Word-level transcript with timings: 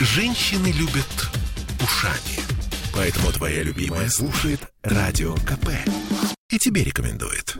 Женщины 0.00 0.68
любят 0.68 1.28
ушами. 1.82 2.38
Поэтому 2.94 3.32
твоя 3.32 3.64
любимая 3.64 4.08
слушает 4.08 4.60
Радио 4.82 5.34
КП. 5.34 5.70
И 6.50 6.58
тебе 6.58 6.84
рекомендует. 6.84 7.56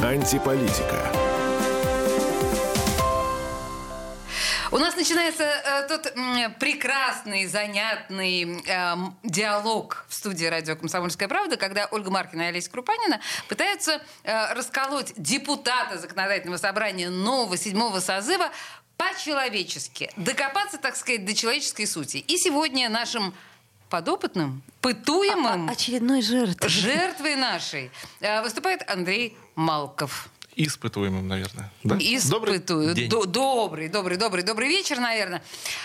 Антиполитика. 0.00 1.25
У 4.76 4.78
нас 4.78 4.94
начинается 4.94 5.42
э, 5.42 5.88
тот 5.88 6.12
м, 6.14 6.52
прекрасный, 6.60 7.46
занятный 7.46 8.62
э, 8.66 8.94
диалог 9.22 10.04
в 10.06 10.12
студии 10.12 10.44
радио 10.44 10.76
«Комсомольская 10.76 11.28
правда», 11.28 11.56
когда 11.56 11.88
Ольга 11.90 12.10
Маркина 12.10 12.42
и 12.42 12.44
Олеся 12.48 12.70
Крупанина 12.70 13.18
пытаются 13.48 14.02
э, 14.22 14.52
расколоть 14.52 15.14
депутата 15.16 15.96
законодательного 15.96 16.58
собрания 16.58 17.08
нового 17.08 17.56
седьмого 17.56 18.00
созыва 18.00 18.50
по-человечески, 18.98 20.10
докопаться, 20.18 20.76
так 20.76 20.96
сказать, 20.96 21.24
до 21.24 21.34
человеческой 21.34 21.86
сути. 21.86 22.18
И 22.18 22.36
сегодня 22.36 22.90
нашим 22.90 23.32
подопытным, 23.88 24.62
пытуемым, 24.82 25.70
А- 25.70 25.72
очередной 25.72 26.20
жертвой. 26.20 26.68
жертвой 26.68 27.36
нашей 27.36 27.90
э, 28.20 28.42
выступает 28.42 28.82
Андрей 28.90 29.38
Малков. 29.54 30.28
Испытуемым, 30.56 31.28
наверное. 31.28 31.70
Да? 31.84 31.96
Испытую. 31.98 32.94
день. 32.94 33.10
До- 33.10 33.26
Добрый, 33.26 33.88
добрый, 33.90 34.16
добрый, 34.16 34.42
добрый 34.42 34.68
вечер, 34.68 34.98
наверное. 35.00 35.42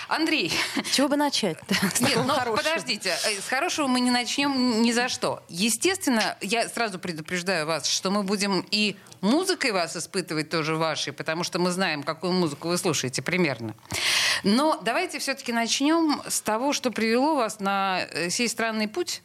Андрей, 0.08 0.54
чего 0.94 1.10
бы 1.10 1.18
начать? 1.18 1.58
Нет, 2.00 2.18
ну 2.26 2.34
подождите, 2.56 3.14
э, 3.26 3.42
с 3.42 3.48
хорошего 3.50 3.88
мы 3.88 4.00
не 4.00 4.12
начнем 4.12 4.82
ни 4.82 4.94
за 4.94 5.10
что. 5.10 5.44
Естественно, 5.50 6.38
я 6.40 6.70
сразу 6.70 7.00
предупреждаю 7.00 7.66
вас, 7.66 7.86
что 7.86 8.12
мы 8.12 8.24
будем 8.24 8.66
и 8.72 8.96
музыкой 9.20 9.72
вас 9.72 9.98
испытывать 9.98 10.50
тоже 10.50 10.78
вашей, 10.78 11.12
потому 11.12 11.44
что 11.44 11.60
мы 11.60 11.72
знаем, 11.72 12.02
какую 12.02 12.32
музыку 12.32 12.70
вы 12.70 12.78
слушаете 12.78 13.22
примерно. 13.22 13.76
Но 14.44 14.80
давайте 14.82 15.20
все-таки 15.20 15.52
начнем 15.52 16.22
с 16.30 16.40
того, 16.40 16.72
что 16.72 16.92
привело 16.92 17.36
вас 17.36 17.60
на 17.60 18.04
э, 18.10 18.30
сей 18.30 18.48
странный 18.48 18.88
путь 18.88 19.22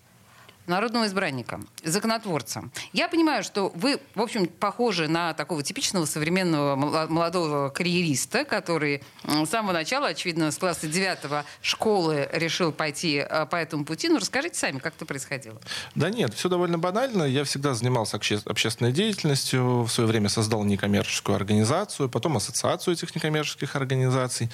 народного 0.66 1.06
избранника, 1.06 1.60
законотворца. 1.84 2.64
Я 2.92 3.08
понимаю, 3.08 3.42
что 3.44 3.70
вы, 3.74 4.00
в 4.14 4.20
общем, 4.20 4.46
похожи 4.46 5.08
на 5.08 5.34
такого 5.34 5.62
типичного 5.62 6.04
современного 6.06 6.76
молодого 7.08 7.68
карьериста, 7.70 8.44
который 8.44 9.02
с 9.24 9.48
самого 9.48 9.72
начала, 9.72 10.08
очевидно, 10.08 10.50
с 10.50 10.58
класса 10.58 10.86
9 10.86 11.44
школы 11.62 12.28
решил 12.32 12.72
пойти 12.72 13.16
э, 13.16 13.46
по 13.46 13.56
этому 13.56 13.84
пути. 13.84 14.08
Ну, 14.08 14.18
расскажите 14.18 14.58
сами, 14.58 14.78
как 14.78 14.94
это 14.96 15.06
происходило. 15.06 15.60
Да 15.94 16.10
нет, 16.10 16.34
все 16.34 16.48
довольно 16.48 16.78
банально. 16.78 17.24
Я 17.24 17.44
всегда 17.44 17.74
занимался 17.74 18.16
обще- 18.16 18.40
общественной 18.44 18.92
деятельностью. 18.92 19.82
В 19.82 19.88
свое 19.88 20.08
время 20.08 20.28
создал 20.28 20.64
некоммерческую 20.64 21.36
организацию, 21.36 22.08
потом 22.08 22.36
ассоциацию 22.36 22.94
этих 22.94 23.14
некоммерческих 23.14 23.76
организаций. 23.76 24.50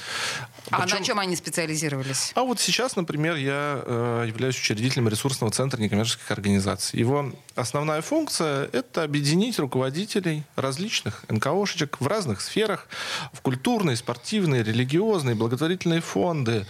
А 0.71 0.83
Причем- 0.83 0.99
на 0.99 1.05
чем 1.05 1.19
они 1.19 1.37
специализировались? 1.37 2.33
А 2.35 2.43
вот 2.43 2.61
сейчас, 2.61 2.97
например, 2.97 3.37
я 3.37 3.83
э, 3.85 4.25
являюсь 4.29 4.57
учредителем 4.59 5.09
ресурсного 5.09 5.53
центра 5.53 5.81
некоммерческих 5.81 6.31
организаций. 6.31 6.99
Его 6.99 7.33
основная 7.55 8.01
функция– 8.03 8.69
это 8.73 9.03
объединить 9.03 9.59
руководителей 9.59 10.45
различных 10.57 11.25
НКОшечек 11.29 12.01
в 12.01 12.07
разных 12.07 12.41
сферах, 12.41 12.89
в 13.33 13.41
культурные, 13.41 13.97
спортивные, 13.97 14.63
религиозные, 14.63 15.35
благотворительные 15.35 16.01
фонды 16.01 16.67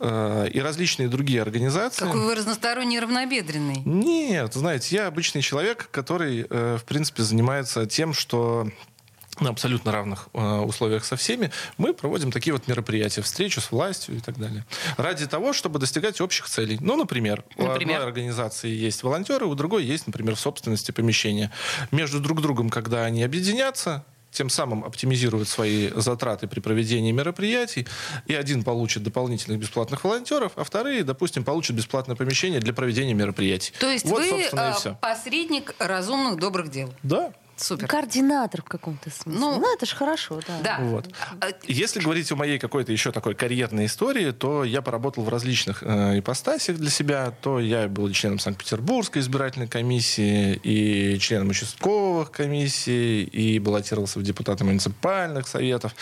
э, 0.00 0.48
и 0.52 0.60
различные 0.60 1.08
другие 1.08 1.42
организации. 1.42 2.04
Какой 2.04 2.24
вы 2.24 2.34
разносторонний 2.34 2.98
равнобедренный. 3.00 3.82
Нет, 3.84 4.54
знаете, 4.54 4.96
я 4.96 5.06
обычный 5.06 5.42
человек, 5.42 5.88
который, 5.90 6.46
э, 6.48 6.78
в 6.80 6.84
принципе, 6.84 7.22
занимается 7.22 7.86
тем, 7.86 8.12
что 8.12 8.68
на 9.40 9.50
абсолютно 9.50 9.92
равных 9.92 10.28
э, 10.32 10.58
условиях 10.60 11.04
со 11.04 11.16
всеми, 11.16 11.50
мы 11.76 11.94
проводим 11.94 12.30
такие 12.30 12.52
вот 12.52 12.68
мероприятия, 12.68 13.22
встречу 13.22 13.60
с 13.60 13.70
властью 13.70 14.16
и 14.16 14.20
так 14.20 14.38
далее. 14.38 14.64
Ради 14.96 15.26
того, 15.26 15.52
чтобы 15.52 15.78
достигать 15.78 16.20
общих 16.20 16.48
целей. 16.48 16.78
Ну, 16.80 16.96
например, 16.96 17.44
у 17.56 17.64
Например? 17.64 17.96
одной 17.96 18.08
организации 18.08 18.70
есть 18.70 19.02
волонтеры, 19.02 19.46
у 19.46 19.54
другой 19.54 19.84
есть, 19.84 20.06
например, 20.06 20.34
в 20.36 20.40
собственности 20.40 20.90
помещения. 20.92 21.52
Между 21.90 22.20
друг 22.20 22.40
другом, 22.40 22.70
когда 22.70 23.04
они 23.04 23.22
объединятся, 23.22 24.04
тем 24.30 24.50
самым 24.50 24.84
оптимизируют 24.84 25.48
свои 25.48 25.90
затраты 25.94 26.46
при 26.46 26.60
проведении 26.60 27.12
мероприятий, 27.12 27.86
и 28.26 28.34
один 28.34 28.62
получит 28.62 29.02
дополнительных 29.02 29.58
бесплатных 29.58 30.04
волонтеров, 30.04 30.52
а 30.56 30.64
вторые, 30.64 31.02
допустим, 31.02 31.44
получат 31.44 31.76
бесплатное 31.76 32.16
помещение 32.16 32.60
для 32.60 32.72
проведения 32.72 33.14
мероприятий. 33.14 33.72
То 33.80 33.90
есть 33.90 34.04
вот, 34.04 34.20
вы 34.20 34.42
э, 34.52 34.94
посредник 35.00 35.74
разумных 35.78 36.38
добрых 36.38 36.70
дел. 36.70 36.92
Да. 37.02 37.32
Супер. 37.60 37.88
Координатор 37.88 38.62
в 38.62 38.66
каком-то 38.66 39.10
смысле. 39.10 39.40
Ну, 39.40 39.58
Ну, 39.58 39.74
это 39.74 39.84
же 39.84 39.96
хорошо, 39.96 40.40
да. 40.46 40.60
Да. 40.62 40.78
Вот. 40.80 41.08
А, 41.40 41.48
Если 41.66 42.00
говорить 42.00 42.30
о 42.30 42.36
моей 42.36 42.58
какой-то 42.58 42.92
еще 42.92 43.10
такой 43.10 43.34
карьерной 43.34 43.86
истории, 43.86 44.30
то 44.30 44.64
я 44.64 44.80
поработал 44.80 45.24
в 45.24 45.28
различных 45.28 45.82
э, 45.82 46.20
ипостасях 46.20 46.76
для 46.76 46.90
себя. 46.90 47.32
То 47.42 47.58
я 47.58 47.88
был 47.88 48.10
членом 48.12 48.38
Санкт-Петербургской 48.38 49.22
избирательной 49.22 49.66
комиссии, 49.66 50.54
и 50.62 51.18
членом 51.18 51.48
участковых 51.48 52.30
комиссий, 52.30 53.24
и 53.24 53.58
баллотировался 53.58 54.20
в 54.20 54.22
депутаты 54.22 54.64
муниципальных 54.64 55.48
советов. 55.48 55.94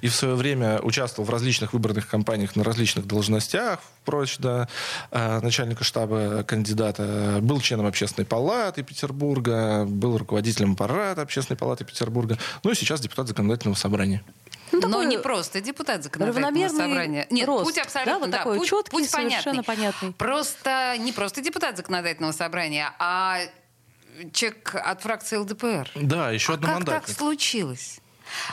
И 0.00 0.08
в 0.08 0.14
свое 0.14 0.34
время 0.34 0.80
участвовал 0.80 1.26
в 1.26 1.30
различных 1.30 1.74
выборных 1.74 2.08
кампаниях 2.08 2.56
на 2.56 2.64
различных 2.64 3.06
должностях, 3.06 3.80
впрочь, 4.02 4.38
да, 4.38 4.68
э, 5.10 5.40
начальника 5.40 5.84
штаба 5.84 6.42
кандидата. 6.44 7.38
Был 7.42 7.60
членом 7.60 7.86
общественной 7.86 8.24
палаты 8.24 8.82
Петербурга, 8.82 9.84
был 9.84 10.16
руководителем 10.16 10.72
аппарата 10.72 11.01
общественной 11.10 11.56
палаты 11.56 11.84
Петербурга. 11.84 12.38
Ну 12.62 12.70
и 12.70 12.74
сейчас 12.74 13.00
депутат 13.00 13.28
законодательного 13.28 13.76
собрания. 13.76 14.22
Ну, 14.72 14.80
Но 14.80 14.88
такой 14.88 15.06
не 15.06 15.18
просто 15.18 15.60
депутат 15.60 16.02
законодательного 16.02 16.68
собрания. 16.68 17.26
Нет, 17.30 17.46
рост, 17.46 17.64
путь 17.64 17.78
абсолютно, 17.78 18.14
да, 18.14 18.18
вот 18.18 18.30
такой 18.30 18.58
путь, 18.58 18.68
четкий, 18.68 18.90
путь 18.90 19.10
совершенно 19.10 19.62
понятный. 19.62 19.64
понятный. 19.64 20.12
Просто 20.12 20.96
не 20.98 21.12
просто 21.12 21.42
депутат 21.42 21.76
законодательного 21.76 22.32
собрания, 22.32 22.92
а 22.98 23.40
человек 24.32 24.74
от 24.74 25.02
фракции 25.02 25.36
ЛДПР. 25.36 25.90
Да, 25.96 26.30
еще 26.30 26.52
а 26.52 26.54
одна 26.54 26.76
как 26.76 26.84
так 26.84 27.08
случилось? 27.08 28.00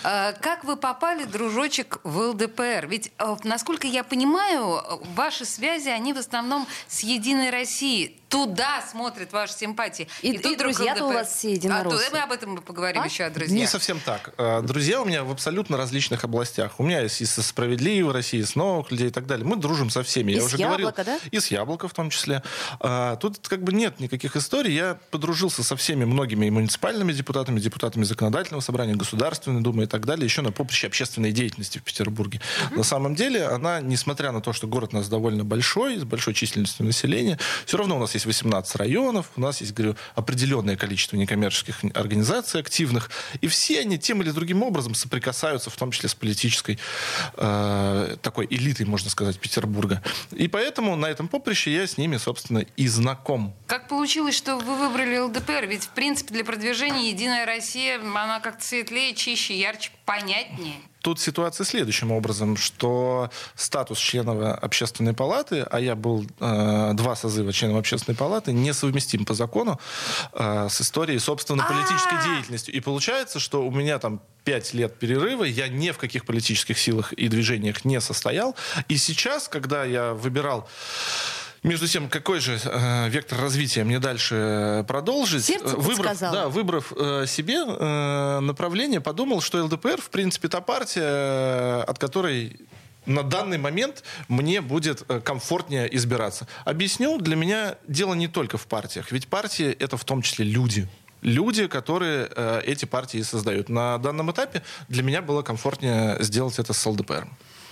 А, 0.04 0.34
Как 0.34 0.64
вы 0.64 0.76
попали, 0.76 1.26
дружочек, 1.26 2.00
в 2.04 2.18
ЛДПр? 2.18 2.88
Ведь, 2.88 3.12
э, 3.18 3.36
насколько 3.44 3.88
я 3.88 4.04
понимаю, 4.04 4.82
ваши 5.16 5.46
связи, 5.46 5.90
они 5.90 6.14
в 6.14 6.18
основном 6.18 6.68
с 6.88 7.02
«Единой 7.02 7.50
Россией». 7.50 8.19
Туда 8.30 8.82
смотрят 8.90 9.34
ваши 9.34 9.54
симпатии. 9.54 10.08
И- 10.22 10.34
тут 10.38 10.52
и 10.52 10.56
вдруг 10.56 10.74
друзья-то 10.76 11.06
у 11.06 11.14
вас 11.14 11.34
все 11.36 11.54
единороссы. 11.54 12.06
А, 12.06 12.10
то 12.10 12.16
мы 12.16 12.22
об 12.22 12.32
этом 12.32 12.58
поговорим 12.58 13.02
А? 13.02 13.06
еще 13.06 13.24
о 13.24 13.30
друзьях. 13.32 13.58
Не 13.58 13.66
совсем 13.68 14.00
так. 14.00 14.34
Э, 14.38 14.62
Друзья 14.62 15.02
у 15.02 15.06
меня 15.06 15.24
в 15.24 15.32
абсолютно 15.32 15.78
различных 15.78 16.24
областях. 16.24 16.80
У 16.80 16.84
меня 16.84 17.02
есть 17.02 17.22
и 17.22 17.26
со 17.26 17.42
«Справедливой 17.42 18.14
России», 18.14 18.40
и 18.40 18.44
с 18.44 18.56
«Новых 18.56 18.92
людей» 18.92 19.08
и 19.08 19.12
так 19.12 19.26
далее. 19.26 19.46
Мы 19.48 19.56
дружим 19.56 19.90
со 19.90 20.04
всеми. 20.04 20.32
И 20.32 20.36
я 20.36 20.42
с 20.42 20.46
уже 20.46 20.58
говорил. 20.58 20.88
«Яблока», 20.88 21.04
да? 21.04 21.20
И 21.32 21.40
с 21.40 21.48
«Яблока» 21.48 21.88
в 21.88 21.94
том 21.94 22.10
числе. 22.12 22.44
А, 22.80 23.16
Тут 23.16 23.48
как 23.48 23.64
бы 23.64 23.74
нет 23.74 24.00
никаких 24.00 24.36
историй. 24.36 24.74
Я 24.76 25.00
подружился 25.10 25.64
со 25.64 25.76
всеми 25.76 26.06
многими 26.06 26.46
и 26.46 26.50
муниципальными 26.52 27.12
депутатами, 27.12 27.60
депутатами 27.60 28.04
законодательного 28.04 28.62
собрания, 28.62 28.94
Государственной 28.96 29.62
Думы 29.62 29.84
и 29.84 29.88
так 29.88 30.06
далее, 30.06 30.26
еще 30.26 30.42
на 30.44 30.52
поприще 30.52 30.86
общественной 30.88 31.32
деятельности 31.32 31.80
в 31.80 31.84
Петербурге. 31.84 32.42
На 32.72 32.84
самом 32.84 33.16
деле 33.16 33.46
она, 33.48 33.82
несмотря 33.82 34.32
на 34.32 34.42
то, 34.42 34.54
что 34.54 34.68
город 34.68 34.92
у 34.94 34.98
нас 34.98 35.08
довольно 35.10 35.44
большой, 35.44 35.98
с 35.98 36.04
большой 36.04 36.36
численностью 36.36 36.86
населения, 36.86 37.40
все 37.66 37.78
равно 37.78 37.96
у 37.98 38.00
нас 38.00 38.14
есть 38.14 38.19
18 38.26 38.76
районов, 38.76 39.32
у 39.36 39.42
нас 39.42 39.62
есть, 39.62 39.74
говорю, 39.74 39.96
определенное 40.16 40.76
количество 40.76 41.16
некоммерческих 41.18 41.84
организаций 41.94 42.60
активных, 42.60 43.10
и 43.42 43.48
все 43.48 43.82
они 43.82 43.98
тем 43.98 44.22
или 44.22 44.32
другим 44.32 44.64
образом 44.64 44.96
соприкасаются, 44.96 45.70
в 45.70 45.76
том 45.76 45.92
числе 45.92 46.10
с 46.10 46.16
политической 46.16 46.80
э, 47.38 48.18
такой 48.22 48.48
элитой, 48.50 48.86
можно 48.86 49.10
сказать, 49.10 49.40
Петербурга. 49.40 50.02
И 50.32 50.48
поэтому 50.48 50.96
на 50.96 51.08
этом 51.08 51.28
поприще 51.28 51.74
я 51.74 51.88
с 51.88 51.98
ними, 51.98 52.18
собственно, 52.18 52.60
и 52.76 52.88
знаком. 52.88 53.56
Как 53.68 53.88
получилось, 53.88 54.36
что 54.36 54.58
вы 54.58 54.76
выбрали 54.76 55.18
ЛДПР? 55.18 55.66
Ведь, 55.68 55.84
в 55.84 55.90
принципе, 55.90 56.34
для 56.34 56.46
продвижения 56.46 57.10
«Единая 57.10 57.46
Россия», 57.46 58.00
она 58.00 58.40
как-то 58.40 58.64
светлее, 58.66 59.14
чище, 59.16 59.58
ярче, 59.58 59.92
понятнее. 60.06 60.76
Тут 61.10 61.20
ситуация 61.20 61.66
следующим 61.66 62.12
образом, 62.12 62.56
что 62.56 63.32
статус 63.56 63.98
члена 63.98 64.54
общественной 64.54 65.16
палаты, 65.16 65.62
а 65.62 65.80
я 65.80 65.96
был 65.96 66.24
э, 66.40 66.92
два 66.94 67.16
созыва 67.16 67.52
членом 67.52 67.78
общественной 67.78 68.16
палаты, 68.16 68.54
несовместим 68.54 69.26
по 69.26 69.34
закону 69.34 69.80
э, 70.34 70.68
с 70.70 70.82
историей, 70.82 71.18
собственно, 71.18 71.66
политической 71.68 72.14
А! 72.20 72.24
деятельностью. 72.24 72.76
И 72.76 72.80
получается, 72.80 73.40
что 73.40 73.66
у 73.66 73.72
меня 73.72 73.98
там 73.98 74.22
пять 74.44 74.76
лет 74.76 75.00
перерыва, 75.00 75.46
я 75.46 75.68
ни 75.68 75.90
в 75.90 75.98
каких 75.98 76.28
политических 76.28 76.78
силах 76.78 77.12
и 77.14 77.28
движениях 77.28 77.84
не 77.86 78.00
состоял. 78.02 78.56
И 78.88 78.98
сейчас, 78.98 79.48
когда 79.48 79.86
я 79.86 80.14
выбирал 80.14 80.70
между 81.64 81.88
тем, 81.88 82.10
какой 82.10 82.40
же 82.40 82.60
э, 82.64 83.10
вектор 83.10 83.40
развития 83.40 83.84
мне 83.84 84.00
дальше 84.00 84.36
э, 84.36 84.84
продолжить, 84.88 85.46
Сердце 85.46 85.76
э, 85.76 85.76
выбрав, 85.76 85.98
подсказало. 85.98 86.36
да, 86.36 86.50
выбрав 86.50 86.94
э, 86.96 87.26
себе 87.28 87.58
э, 87.66 88.40
направление, 88.40 89.02
подумал, 89.02 89.42
что 89.42 89.64
ЛДПР, 89.64 90.02
в 90.02 90.10
принципе, 90.10 90.48
та 90.48 90.62
партия, 90.62 91.02
э, 91.04 91.82
от 91.88 92.00
которой 92.00 92.58
на 93.06 93.24
данный 93.24 93.58
момент 93.58 94.04
мне 94.28 94.62
будет 94.62 95.04
э, 95.08 95.20
комфортнее 95.20 95.94
избираться. 95.96 96.48
Объясню, 96.66 97.18
для 97.20 97.36
меня 97.36 97.76
дело 97.88 98.14
не 98.14 98.28
только 98.28 98.58
в 98.58 98.68
партиях, 98.68 99.12
ведь 99.12 99.28
партии 99.28 99.76
это 99.80 99.98
в 99.98 100.04
том 100.06 100.22
числе 100.22 100.46
люди. 100.46 100.88
люди, 101.22 101.68
которые 101.68 102.30
э, 102.34 102.62
эти 102.66 102.86
партии 102.86 103.22
создают. 103.24 103.68
На 103.70 103.98
данном 103.98 104.32
этапе 104.32 104.62
для 104.88 105.04
меня 105.04 105.22
было 105.22 105.42
комфортнее 105.42 106.16
сделать 106.22 106.60
это 106.60 106.72
с 106.74 106.86
ЛДПР. 106.86 107.28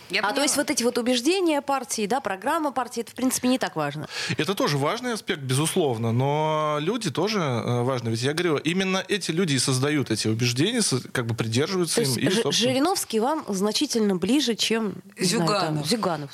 Я 0.10 0.20
А 0.20 0.24
то 0.24 0.28
поняла. 0.30 0.44
есть 0.44 0.58
вот 0.58 0.70
эти 0.72 0.84
вот 0.84 0.98
убеждения 0.98 1.62
партии, 1.62 2.06
да, 2.06 2.20
программа 2.22 2.72
партии, 2.72 3.02
это 3.02 3.12
в 3.12 3.16
принципе 3.16 3.48
не 3.50 3.58
так 3.60 3.76
важно. 3.76 4.08
Это 4.38 4.56
тоже 4.56 4.78
важный 4.78 5.14
аспект, 5.14 5.42
безусловно, 5.42 6.12
но 6.12 6.78
люди 6.80 7.10
тоже 7.12 7.40
э, 7.40 7.82
важны. 7.84 8.10
Ведь 8.10 8.22
я 8.22 8.34
говорю, 8.34 8.58
именно 8.58 9.04
эти 9.08 9.32
люди 9.32 9.54
и 9.54 9.60
создают 9.60 10.10
эти 10.12 10.28
убеждения, 10.28 10.82
как 11.12 11.26
бы 11.26 11.36
придерживаются 11.36 11.96
То 11.96 12.02
им. 12.04 12.08
есть 12.08 12.18
и, 12.20 12.30
собственно, 12.42 12.52
Жириновский 12.74 13.20
вам 13.20 13.44
значительно 13.48 14.16
ближе, 14.16 14.56
чем 14.56 14.96
не 15.20 15.26
знаю, 15.28 15.48
там, 15.48 15.84
Зюганов. 15.86 15.88
Зюганов. 15.88 16.32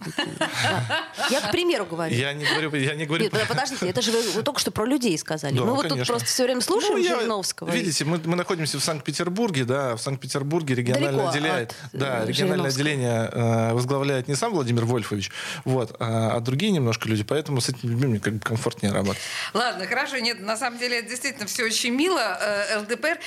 Я 1.29 1.41
к 1.41 1.51
примеру 1.51 1.85
говорю. 1.85 2.15
Я 2.15 2.33
не 2.33 2.45
говорю, 2.45 2.75
я 2.75 2.95
не 2.95 3.05
говорю. 3.05 3.29
Подождите, 3.47 3.87
это 3.87 4.01
же 4.01 4.11
вы, 4.11 4.43
только 4.43 4.59
что 4.59 4.71
про 4.71 4.85
людей 4.85 5.17
сказали. 5.17 5.57
Мы 5.59 5.73
вот 5.73 5.87
тут 5.87 6.05
просто 6.05 6.25
все 6.27 6.43
время 6.43 6.61
слушаем 6.61 6.93
Ну, 6.93 6.99
я- 6.99 7.15
Жириновского. 7.17 7.69
Видите, 7.69 8.05
мы, 8.05 8.19
мы 8.25 8.35
находимся 8.35 8.79
в 8.79 8.83
Санкт-Петербурге, 8.83 9.65
да, 9.65 9.95
в 9.95 10.01
Санкт-Петербурге 10.01 10.75
региональное 10.75 11.29
отделяет, 11.29 11.75
от, 11.91 11.99
да, 11.99 12.23
э, 12.23 12.27
региональное 12.27 12.69
отделение 12.69 13.29
э, 13.31 13.62
возглавляет 13.71 14.27
не 14.27 14.35
сам 14.35 14.53
Владимир 14.53 14.85
Вольфович, 14.85 15.31
вот, 15.65 15.95
а, 15.99 16.35
а 16.35 16.39
другие 16.39 16.71
немножко 16.71 17.07
люди, 17.07 17.23
поэтому 17.23 17.61
с 17.61 17.69
этими 17.69 17.91
людьми 17.91 18.07
мне 18.07 18.19
как 18.19 18.33
бы 18.33 18.39
комфортнее 18.39 18.91
работать. 18.91 19.21
Ладно, 19.53 19.85
хорошо, 19.85 20.17
нет, 20.17 20.39
на 20.41 20.57
самом 20.57 20.79
деле 20.79 20.99
это 20.99 21.09
действительно 21.09 21.47
все 21.47 21.63
очень 21.63 21.93
мило. 21.93 22.37
Э, 22.41 22.79
ЛДПР. 22.79 23.19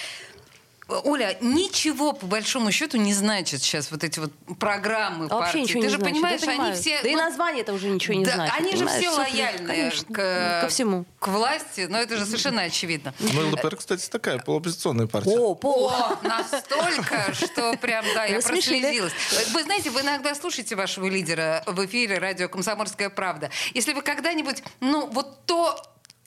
Оля, 0.89 1.37
ничего 1.41 2.13
по 2.13 2.27
большому 2.27 2.71
счету 2.71 2.97
не 2.97 3.13
значит 3.13 3.61
сейчас 3.61 3.91
вот 3.91 4.05
эти 4.05 4.21
вот 4.21 4.33
программы 4.61 5.27
А 5.29 5.35
вообще 5.35 5.59
партии. 5.59 5.59
ничего 5.59 5.81
Ты 5.81 5.87
не 5.87 5.91
же 5.93 5.97
значит. 5.99 6.15
понимаешь, 6.15 6.43
они 6.43 6.51
понимаю. 6.53 6.77
все... 6.77 7.03
Да 7.03 7.09
и 7.09 7.13
ну, 7.13 7.23
название 7.23 7.63
это 7.63 7.73
уже 7.73 7.89
ничего 7.89 8.15
не 8.15 8.25
да, 8.25 8.35
значит. 8.35 8.55
Они 8.57 8.77
же 8.77 8.87
все 8.87 9.11
лояльны 9.11 9.67
конечно, 9.67 10.15
к, 10.15 10.61
ко 10.61 10.69
всему. 10.69 11.05
к 11.19 11.27
власти, 11.29 11.87
но 11.91 11.99
это 11.99 12.17
же 12.17 12.25
совершенно 12.25 12.63
очевидно. 12.63 13.15
Ну, 13.19 13.49
ЛДПР, 13.49 13.77
кстати, 13.77 14.09
такая 14.09 14.39
полуоппозиционная 14.39 15.09
партия. 15.09 15.37
О, 15.37 15.57
по... 15.57 15.89
О, 15.89 16.19
настолько, 16.23 17.35
что 17.35 17.77
прям, 17.79 18.05
да, 18.15 18.25
я 18.27 18.41
прослезилась. 18.41 19.13
Вы 19.53 19.65
знаете, 19.65 19.91
вы 19.91 20.03
иногда 20.03 20.37
слушаете 20.37 20.77
вашего 20.77 21.07
лидера 21.07 21.65
в 21.67 21.85
эфире 21.87 22.19
радио 22.19 22.49
«Комсомольская 22.49 23.11
правда». 23.11 23.51
Если 23.75 23.93
вы 23.93 24.03
когда-нибудь, 24.03 24.63
ну, 24.79 25.07
вот 25.09 25.45
то, 25.47 25.83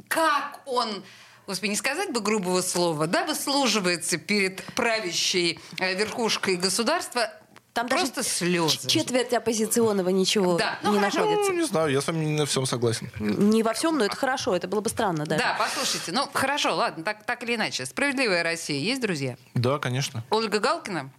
как 0.10 0.60
он 0.66 1.02
Господи, 1.50 1.72
не 1.72 1.76
сказать 1.78 2.12
бы 2.12 2.22
грубого 2.22 2.62
слова, 2.62 3.08
да, 3.08 3.26
выслуживается 3.26 4.20
перед 4.20 4.62
правящей 4.76 5.60
э, 5.80 5.96
верхушкой 5.96 6.58
государства, 6.58 7.34
Там 7.74 7.88
даже 7.88 8.04
просто 8.04 8.22
слезы. 8.22 8.88
Четверть 8.88 9.34
оппозиционного 9.34 10.10
ничего 10.10 10.58
Да, 10.60 10.78
ну 10.84 10.92
не 10.94 11.00
хорошо. 11.00 11.22
находится. 11.22 11.52
Ну, 11.52 11.58
не 11.58 11.66
знаю, 11.66 11.90
я 11.92 12.02
с 12.02 12.06
вами 12.06 12.24
не 12.26 12.38
на 12.38 12.46
всем 12.46 12.68
согласен. 12.68 13.10
Не 13.20 13.64
во 13.64 13.74
всем, 13.74 13.98
но 13.98 14.06
это 14.06 14.16
хорошо. 14.16 14.56
Это 14.56 14.68
было 14.68 14.82
бы 14.82 14.92
странно 14.92 15.26
даже. 15.26 15.42
Да, 15.42 15.56
послушайте, 15.58 16.12
ну 16.12 16.30
хорошо, 16.32 16.76
ладно, 16.76 17.04
так, 17.04 17.26
так 17.26 17.42
или 17.42 17.56
иначе. 17.56 17.88
Справедливая 17.88 18.44
Россия 18.44 18.78
есть, 18.80 19.02
друзья? 19.02 19.36
Да, 19.56 19.80
конечно. 19.80 20.24
Ольга 20.30 20.60
Галкина? 20.60 21.10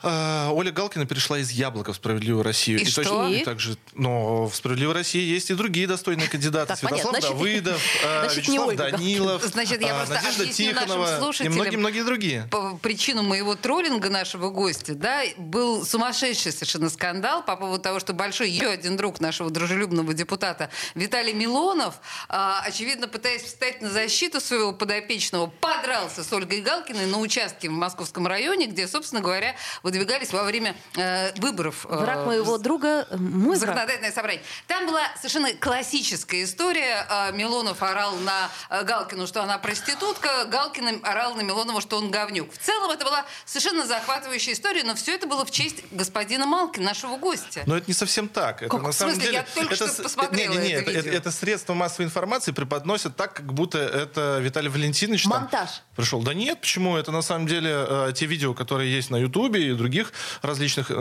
А, 0.00 0.50
Оля 0.52 0.70
Галкина 0.70 1.06
перешла 1.06 1.38
из 1.38 1.50
«Яблока» 1.50 1.92
в 1.92 1.96
«Справедливую 1.96 2.44
Россию». 2.44 2.80
И 2.80 2.84
точно- 2.84 3.04
что? 3.04 3.28
и 3.28 3.42
также, 3.42 3.76
но 3.94 4.46
в 4.46 4.54
«Справедливой 4.54 4.94
России» 4.94 5.22
есть 5.22 5.50
и 5.50 5.54
другие 5.54 5.88
достойные 5.88 6.28
кандидаты. 6.28 6.68
Так, 6.68 6.78
Святослав 6.78 7.12
понятно. 7.14 7.20
Значит, 7.20 7.36
Давыдов, 7.36 7.82
а, 8.06 8.20
значит, 8.24 8.48
Вячеслав. 8.48 8.76
Данилов, 8.76 9.42
Значит, 9.42 9.80
я 9.80 9.94
а, 9.94 9.96
просто 9.96 10.14
Надежда 10.14 10.46
Тихонова 10.46 11.32
и 11.40 11.48
многие-многие 11.48 12.04
другие. 12.04 12.48
по 12.50 12.76
причину 12.76 13.24
моего 13.24 13.56
троллинга 13.56 14.08
нашего 14.08 14.50
гостя, 14.50 14.94
да, 14.94 15.22
был 15.36 15.84
сумасшедший 15.84 16.52
совершенно 16.52 16.90
скандал 16.90 17.44
по 17.44 17.56
поводу 17.56 17.82
того, 17.82 17.98
что 17.98 18.12
большой 18.12 18.50
еще 18.50 18.68
один 18.68 18.96
друг 18.96 19.18
нашего 19.18 19.50
дружелюбного 19.50 20.14
депутата 20.14 20.70
Виталий 20.94 21.32
Милонов, 21.32 21.96
а, 22.28 22.62
очевидно, 22.64 23.08
пытаясь 23.08 23.42
встать 23.42 23.82
на 23.82 23.90
защиту 23.90 24.40
своего 24.40 24.72
подопечного, 24.72 25.46
подрался 25.46 26.22
с 26.22 26.32
Ольгой 26.32 26.60
Галкиной 26.60 27.06
на 27.06 27.18
участке 27.18 27.68
в 27.68 27.72
Московском 27.72 28.28
районе, 28.28 28.66
где, 28.66 28.86
собственно 28.86 29.20
говоря, 29.20 29.56
выдвигались 29.88 30.32
во 30.32 30.44
время 30.44 30.76
э, 30.96 31.32
выборов. 31.40 31.86
э, 31.88 31.96
Враг 31.96 32.26
моего 32.26 32.58
друга 32.58 33.06
э, 33.10 33.16
мой 33.16 33.56
враг. 33.56 33.60
Законодательное 33.60 34.12
собрание. 34.12 34.42
Там 34.66 34.86
была 34.86 35.02
совершенно 35.16 35.52
классическая 35.54 36.44
история. 36.44 37.06
А, 37.08 37.30
Милонов 37.32 37.82
орал 37.82 38.16
на 38.16 38.50
а, 38.68 38.82
Галкину, 38.84 39.26
что 39.26 39.42
она 39.42 39.58
проститутка. 39.58 40.44
Галкин 40.46 41.00
орал 41.02 41.34
на 41.34 41.40
Милонова, 41.42 41.80
что 41.80 41.96
он 41.96 42.10
говнюк. 42.10 42.52
В 42.52 42.58
целом 42.58 42.90
это 42.90 43.04
была 43.04 43.24
совершенно 43.46 43.86
захватывающая 43.86 44.52
история, 44.52 44.84
но 44.84 44.94
все 44.94 45.14
это 45.14 45.26
было 45.26 45.44
в 45.44 45.50
честь 45.50 45.84
господина 45.90 46.46
Малкина, 46.46 46.84
нашего 46.86 47.16
гостя. 47.16 47.62
Но 47.66 47.76
это 47.76 47.86
не 47.88 47.94
совсем 47.94 48.28
так. 48.28 48.62
Это 48.62 48.70
Как? 48.70 48.82
на 48.82 48.92
В 48.92 48.94
самом 48.94 49.14
смысле? 49.14 49.30
деле, 49.32 49.44
Я 49.46 49.60
только 49.62 49.74
это, 49.74 49.88
что 49.88 50.02
посмотрела 50.02 50.52
не, 50.52 50.58
не, 50.58 50.68
не, 50.68 50.72
это 50.74 50.90
это, 50.90 51.08
это 51.08 51.30
средства 51.30 51.74
массовой 51.74 52.04
информации 52.06 52.52
преподносят 52.52 53.16
так, 53.16 53.32
как 53.34 53.52
будто 53.54 53.78
это 53.78 54.38
Виталий 54.40 54.68
Валентинович 54.68 55.22
там 55.24 55.32
Монтаж. 55.42 55.68
пришел. 55.96 56.22
Да 56.22 56.34
нет, 56.34 56.60
почему? 56.60 56.96
Это 56.96 57.10
на 57.12 57.22
самом 57.22 57.46
деле 57.46 57.70
э, 57.88 58.12
те 58.14 58.26
видео, 58.26 58.54
которые 58.54 58.92
есть 58.92 59.10
на 59.10 59.16
Ютубе 59.16 59.68
и 59.68 59.72
других 59.78 60.12
различных 60.42 60.90
э, 60.90 60.94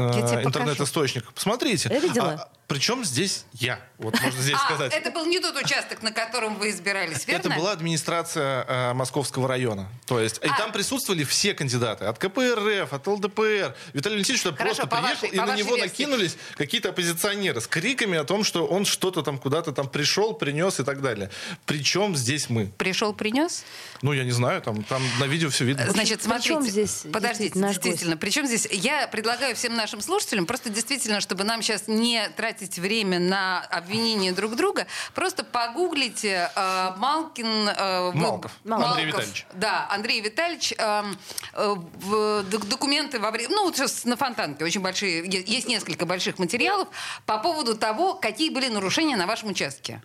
интернет-источниках. 0.44 1.34
Посмотрите. 1.34 1.90
Я 1.92 2.00
видела. 2.00 2.50
Причем 2.68 3.06
здесь 3.06 3.46
я. 3.54 3.80
Вот 3.98 4.19
можно 4.22 4.42
здесь 4.42 4.56
а, 4.56 4.66
сказать. 4.66 4.94
это 4.94 5.10
был 5.12 5.25
не 5.25 5.40
тот 5.40 5.56
участок, 5.56 6.04
на 6.04 6.12
котором 6.12 6.56
вы 6.56 6.69
избирались, 6.69 7.25
верно? 7.25 7.40
Это 7.40 7.50
была 7.58 7.72
администрация 7.72 8.66
э, 8.68 8.94
Московского 8.94 9.48
района. 9.48 9.88
То 10.06 10.19
есть, 10.19 10.40
и 10.44 10.48
А. 10.48 10.58
там 10.58 10.72
присутствовали 10.74 11.24
все 11.24 11.54
кандидаты. 11.54 12.06
От 12.06 12.19
КПРФ, 12.19 12.92
от 12.92 13.08
ЛДПР. 13.08 13.74
Виталий 13.94 14.24
туда 14.24 14.56
Хорошо, 14.56 14.86
просто 14.86 14.88
по 14.88 14.98
приехал, 14.98 15.22
вашей- 15.22 15.30
и 15.36 15.38
по 15.40 15.46
на 15.46 15.56
него 15.56 15.75
версии. 15.78 15.90
накинулись 15.90 16.38
какие-то 16.56 16.90
оппозиционеры 16.90 17.62
с 17.62 17.68
криками 17.68 18.18
о 18.18 18.25
том, 18.25 18.44
что 18.44 18.68
он 18.68 18.84
что-то 18.86 19.24
там 19.24 19.38
куда-то 19.38 19.72
там 19.72 19.88
пришел, 19.90 20.34
принес 20.34 20.80
и 20.81 20.84
так 20.84 21.02
далее. 21.02 21.30
Причем 21.66 22.16
здесь 22.18 22.50
мы? 22.50 22.68
Пришел, 22.78 23.14
принес? 23.14 23.64
Ну, 24.02 24.12
я 24.12 24.25
не 24.25 24.31
знаю, 24.31 24.62
там, 24.62 24.84
там 24.84 25.02
на 25.19 25.25
видео 25.25 25.50
все 25.50 25.64
видно. 25.64 25.90
Значит, 25.90 26.22
смотрите. 26.22 26.62
здесь 26.69 27.04
подождите, 27.14 27.44
действительно 27.54 27.68
наш 27.68 27.75
действительно. 27.78 28.18
Причем 28.18 28.46
здесь 28.46 28.68
я 28.72 29.08
предлагаю 29.08 29.56
всем 29.56 29.75
нашим 29.75 30.02
слушателям 30.02 30.46
просто 30.46 30.69
действительно, 30.69 31.22
чтобы 31.22 31.46
нам 31.46 31.62
сейчас 31.62 31.88
не 31.88 32.28
тратить 32.36 32.56
время 32.77 33.19
на 33.19 33.62
обвинение 33.62 34.31
друг 34.31 34.56
друга, 34.56 34.88
просто 35.13 35.44
погуглите 35.44 36.50
э, 36.56 36.92
Малкин. 36.98 37.69
э, 37.69 38.09
в- 38.12 38.15
Малков. 38.15 38.51
Андрей 38.69 39.06
Витальевич. 39.06 39.45
Да, 39.54 39.88
Андрей 39.89 40.21
Витальевич. 40.21 40.74
э, 40.77 41.04
э, 41.54 41.75
в 41.75 42.44
док- 42.44 42.65
документы 42.65 43.19
во 43.19 43.31
время, 43.31 43.50
ну 43.56 43.63
вот 43.65 43.75
сейчас 43.77 44.06
на 44.06 44.15
Фонтанке 44.18 44.63
очень 44.65 44.81
большие, 44.81 45.24
есть 45.27 45.68
несколько 45.68 46.06
больших 46.06 46.39
материалов 46.39 46.88
по 47.25 47.38
поводу 47.38 47.77
того, 47.77 48.13
какие 48.15 48.50
были 48.50 48.68
нарушения 48.68 49.15
на 49.15 49.27
вашем 49.27 49.50
участке. 49.50 50.01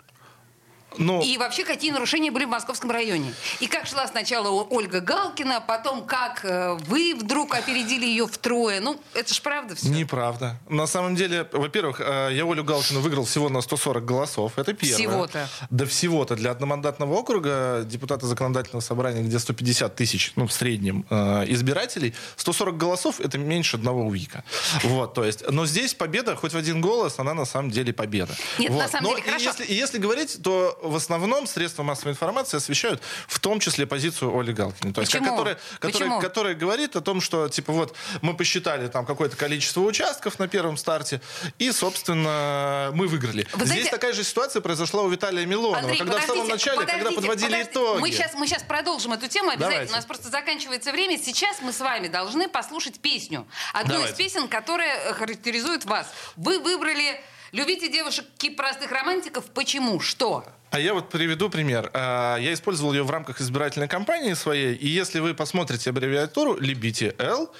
Ну, 0.98 1.22
И 1.22 1.36
вообще, 1.38 1.64
какие 1.64 1.90
нарушения 1.90 2.30
были 2.30 2.44
в 2.44 2.48
Московском 2.48 2.90
районе? 2.90 3.32
И 3.60 3.66
как 3.66 3.86
шла 3.86 4.06
сначала 4.06 4.48
Ольга 4.48 5.00
Галкина, 5.00 5.60
потом 5.60 6.04
как 6.04 6.44
э, 6.44 6.74
вы 6.86 7.14
вдруг 7.14 7.54
опередили 7.54 8.06
ее 8.06 8.26
втрое? 8.26 8.80
Ну, 8.80 9.00
это 9.14 9.32
ж 9.34 9.40
правда 9.42 9.74
все. 9.74 9.88
Неправда. 9.88 10.58
На 10.68 10.86
самом 10.86 11.14
деле, 11.16 11.48
во-первых, 11.52 12.00
э, 12.00 12.30
я 12.32 12.44
Олю 12.44 12.64
Галкину 12.64 13.00
выиграл 13.00 13.24
всего 13.24 13.48
на 13.48 13.60
140 13.60 14.04
голосов. 14.04 14.52
Это 14.56 14.72
первое. 14.74 14.96
Всего-то. 14.98 15.48
Да 15.70 15.86
всего-то. 15.86 16.36
Для 16.36 16.50
одномандатного 16.50 17.14
округа 17.14 17.82
депутата 17.84 18.26
законодательного 18.26 18.80
собрания, 18.80 19.22
где 19.22 19.38
150 19.38 19.94
тысяч, 19.96 20.32
ну, 20.36 20.46
в 20.46 20.52
среднем, 20.52 21.04
э, 21.10 21.44
избирателей, 21.48 22.14
140 22.36 22.76
голосов— 22.76 23.20
это 23.20 23.38
меньше 23.38 23.76
одного 23.76 24.06
УИКа. 24.06 24.44
Вот, 24.82 25.14
то 25.14 25.24
есть, 25.24 25.48
но 25.50 25.66
здесь 25.66 25.94
победа, 25.94 26.36
хоть 26.36 26.52
в 26.52 26.56
один 26.56 26.80
голос, 26.80 27.18
она 27.18 27.34
на 27.34 27.44
самом 27.44 27.70
деле 27.70 27.92
победа. 27.92 28.34
Нет, 28.58 28.70
на 28.70 28.76
Вот. 28.76 28.90
самом 28.90 29.04
Но 29.10 29.16
деле, 29.16 29.22
хорошо. 29.26 29.44
Если, 29.58 29.72
если 29.72 29.98
говорить, 29.98 30.42
то 30.42 30.78
в 30.82 30.96
основном 30.96 31.46
средства 31.46 31.82
массовой 31.82 32.12
информации 32.12 32.56
освещают 32.56 33.02
в 33.28 33.38
том 33.40 33.60
числе 33.60 33.86
позицию 33.86 34.36
Оли 34.38 34.52
Галкиной. 34.52 34.92
То 34.92 35.00
есть, 35.00 35.12
которая, 35.12 35.58
которая, 35.78 36.20
которая 36.20 36.54
говорит 36.54 36.96
о 36.96 37.00
том, 37.00 37.20
что, 37.20 37.48
типа, 37.48 37.72
вот, 37.72 37.96
мы 38.20 38.34
посчитали 38.36 38.88
там 38.88 39.06
какое-то 39.06 39.36
количество 39.36 39.80
участков 39.80 40.38
на 40.38 40.48
первом 40.48 40.76
старте, 40.76 41.20
и, 41.58 41.70
собственно, 41.72 42.90
мы 42.94 43.06
выиграли. 43.06 43.46
Вы 43.52 43.58
Здесь 43.64 43.68
знаете- 43.68 43.90
такая 43.90 44.12
же 44.12 44.24
ситуация 44.24 44.60
произошла 44.60 45.02
у 45.02 45.08
Виталия 45.08 45.46
Милонова, 45.46 45.78
Андрей, 45.78 45.98
когда 45.98 46.18
в 46.18 46.22
самом 46.22 46.42
подождите, 46.48 46.70
начале, 46.70 46.86
когда 46.86 47.10
подводили 47.10 47.46
подождите. 47.50 47.70
итоги. 47.70 48.00
Мы 48.00 48.10
сейчас, 48.12 48.34
мы 48.34 48.46
сейчас 48.46 48.62
продолжим 48.62 49.12
эту 49.12 49.28
тему 49.28 49.50
обязательно. 49.50 49.70
Давайте. 49.72 49.92
У 49.92 49.96
нас 49.96 50.04
просто 50.04 50.28
заканчивается 50.30 50.92
время. 50.92 51.18
Сейчас 51.18 51.58
мы 51.60 51.72
с 51.72 51.80
вами 51.80 52.08
должны 52.08 52.48
послушать 52.48 53.00
песню. 53.00 53.46
Одну 53.72 53.94
из 53.94 53.98
Давайте. 54.00 54.16
песен, 54.16 54.48
которая 54.48 55.12
характеризует 55.14 55.84
вас. 55.84 56.06
Вы 56.36 56.58
выбрали 56.58 57.20
«Любите 57.52 57.88
девушек 57.88 58.24
простых 58.56 58.90
романтиков». 58.90 59.44
Почему? 59.46 60.00
Что? 60.00 60.44
А 60.70 60.80
я 60.80 60.94
вот 60.94 61.10
приведу 61.10 61.50
пример. 61.50 61.90
А, 61.92 62.36
Я 62.38 62.54
использовал 62.54 62.92
ее 62.94 63.02
в 63.02 63.10
рамках 63.10 63.40
избирательной 63.40 63.88
кампании 63.88 64.32
своей, 64.34 64.74
и 64.74 64.88
если 64.88 65.20
вы 65.20 65.34
посмотрите 65.34 65.90
аббревиатуру 65.90 66.56
«Любите 66.58 67.14
Л», 67.18 67.52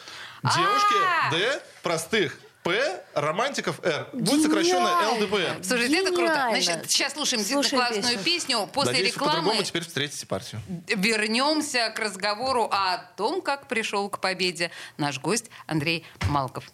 девушки 0.42 0.94
А! 1.26 1.30
Д, 1.30 1.62
простых 1.82 2.38
П, 2.62 3.02
романтиков 3.14 3.84
Р. 3.84 4.08
Будет 4.12 4.42
сокращенно. 4.42 5.10
ЛДПР. 5.14 5.64
Слушайте, 5.64 5.98
это 5.98 6.12
круто. 6.14 6.46
Значит, 6.50 6.90
сейчас 6.90 7.12
слушаем 7.12 7.42
Слушаем 7.44 7.82
классную 7.82 8.18
песню. 8.18 8.24
песню. 8.24 8.66
После 8.72 8.92
Надеюсь, 8.92 9.14
рекламы 9.14 9.32
по-другому 9.40 9.62
теперь 9.64 9.82
встретите 9.84 10.26
партию. 10.26 10.62
вернемся 10.86 11.90
к 11.90 11.98
разговору 11.98 12.68
о 12.70 12.98
том, 13.16 13.42
как 13.42 13.66
пришел 13.66 14.08
к 14.08 14.20
победе 14.20 14.70
наш 14.96 15.18
гость 15.18 15.50
Андрей 15.66 16.06
Малков. 16.28 16.64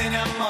cinema. 0.00 0.49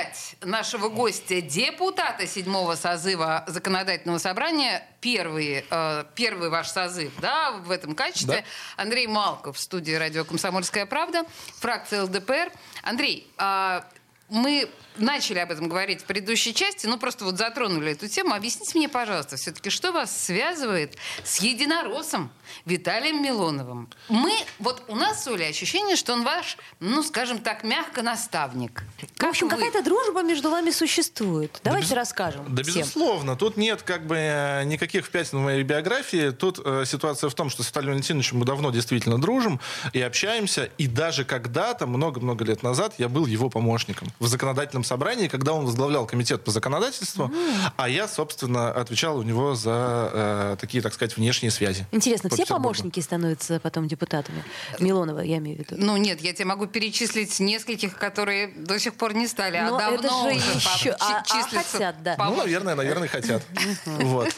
пытать 0.00 0.36
нашего 0.42 0.88
гостя, 0.88 1.40
депутата 1.40 2.26
седьмого 2.26 2.74
созыва 2.74 3.44
законодательного 3.46 4.18
собрания. 4.18 4.86
Первый, 5.00 5.64
э, 5.68 6.04
первый 6.14 6.50
ваш 6.50 6.68
созыв, 6.68 7.12
да, 7.20 7.52
в 7.52 7.70
этом 7.70 7.94
качестве. 7.94 8.44
Андрей 8.76 9.06
Малков 9.06 9.56
в 9.56 9.60
студии 9.60 9.92
радио 9.92 10.24
«Комсомольская 10.24 10.86
правда», 10.86 11.24
фракция 11.58 12.02
ЛДПР. 12.04 12.52
Андрей, 12.82 13.30
а, 13.36 13.84
мы 14.30 14.68
начали 14.96 15.38
об 15.38 15.50
этом 15.50 15.68
говорить 15.68 16.02
в 16.02 16.04
предыдущей 16.04 16.52
части, 16.52 16.86
ну 16.86 16.98
просто 16.98 17.24
вот 17.24 17.38
затронули 17.38 17.92
эту 17.92 18.06
тему. 18.08 18.34
Объясните 18.34 18.76
мне, 18.76 18.88
пожалуйста, 18.88 19.36
все-таки, 19.36 19.70
что 19.70 19.92
вас 19.92 20.14
связывает 20.24 20.96
с 21.24 21.38
единороссом 21.40 22.30
Виталием 22.66 23.22
Милоновым? 23.22 23.88
Мы, 24.08 24.32
вот 24.58 24.82
у 24.88 24.96
нас, 24.96 25.26
Оля, 25.26 25.46
ощущение, 25.46 25.96
что 25.96 26.12
он 26.12 26.24
ваш, 26.24 26.58
ну, 26.80 27.02
скажем 27.02 27.38
так, 27.38 27.64
мягко 27.64 28.02
наставник. 28.02 28.82
В 29.16 29.24
общем, 29.24 29.48
вы- 29.48 29.54
какая-то 29.56 29.82
дружба 29.82 30.22
между 30.22 30.50
вами 30.50 30.70
существует. 30.70 31.60
Давайте 31.64 31.94
расскажем 31.94 32.54
Да, 32.54 32.62
всем. 32.62 32.74
безусловно. 32.82 33.36
Тут 33.36 33.56
нет 33.56 33.82
как 33.82 34.06
бы 34.06 34.16
э, 34.16 34.64
никаких 34.64 35.06
впятин 35.06 35.38
в 35.38 35.42
моей 35.42 35.62
биографии. 35.62 36.30
Тут 36.30 36.60
э, 36.62 36.84
ситуация 36.84 37.30
в 37.30 37.34
том, 37.34 37.48
что 37.48 37.62
с 37.62 37.68
Виталием 37.68 37.92
Валентиновичем 37.92 38.38
мы 38.38 38.44
давно 38.44 38.70
действительно 38.70 39.18
дружим 39.18 39.60
и 39.94 40.00
общаемся. 40.02 40.70
И 40.76 40.86
даже 40.88 41.24
когда-то, 41.24 41.86
много-много 41.86 42.44
лет 42.44 42.62
назад, 42.62 42.94
я 42.98 43.08
был 43.08 43.24
его 43.24 43.48
помощником 43.48 44.08
в 44.20 44.26
законодательном 44.26 44.84
собрании, 44.84 45.28
когда 45.28 45.54
он 45.54 45.64
возглавлял 45.64 46.06
комитет 46.06 46.44
по 46.44 46.50
законодательству, 46.50 47.32
а 47.76 47.88
я, 47.88 48.06
собственно, 48.06 48.70
отвечал 48.70 49.16
у 49.18 49.22
него 49.22 49.54
за 49.54 50.10
э, 50.12 50.56
такие, 50.60 50.82
так 50.82 50.92
сказать, 50.92 51.16
внешние 51.16 51.50
связи. 51.50 51.86
Интересно, 51.90 52.28
по 52.28 52.36
все 52.36 52.44
помощники 52.44 53.00
становятся 53.00 53.58
потом 53.60 53.88
депутатами? 53.88 54.44
Милонова, 54.78 55.20
я 55.20 55.38
имею 55.38 55.56
в 55.56 55.60
виду. 55.60 55.74
Ну 55.82 55.96
нет, 55.96 56.20
я 56.20 56.34
тебе 56.34 56.44
могу 56.44 56.66
перечислить 56.66 57.40
нескольких, 57.40 57.96
которые 57.96 58.48
до 58.48 58.78
сих 58.78 58.94
пор 58.94 59.14
не 59.14 59.26
стали, 59.26 59.56
а 59.56 59.70
Но 59.70 59.78
давно 59.78 59.96
это 59.96 60.08
же 60.08 60.14
уже 60.14 60.34
еще- 60.36 60.90
по- 60.92 60.96
а- 61.00 61.22
а 61.26 61.42
хотят, 61.48 62.02
да. 62.02 62.16
Ну, 62.18 62.36
наверное, 62.36 62.74
наверное, 62.74 63.08
хотят. 63.08 63.42
Вот. 63.86 64.28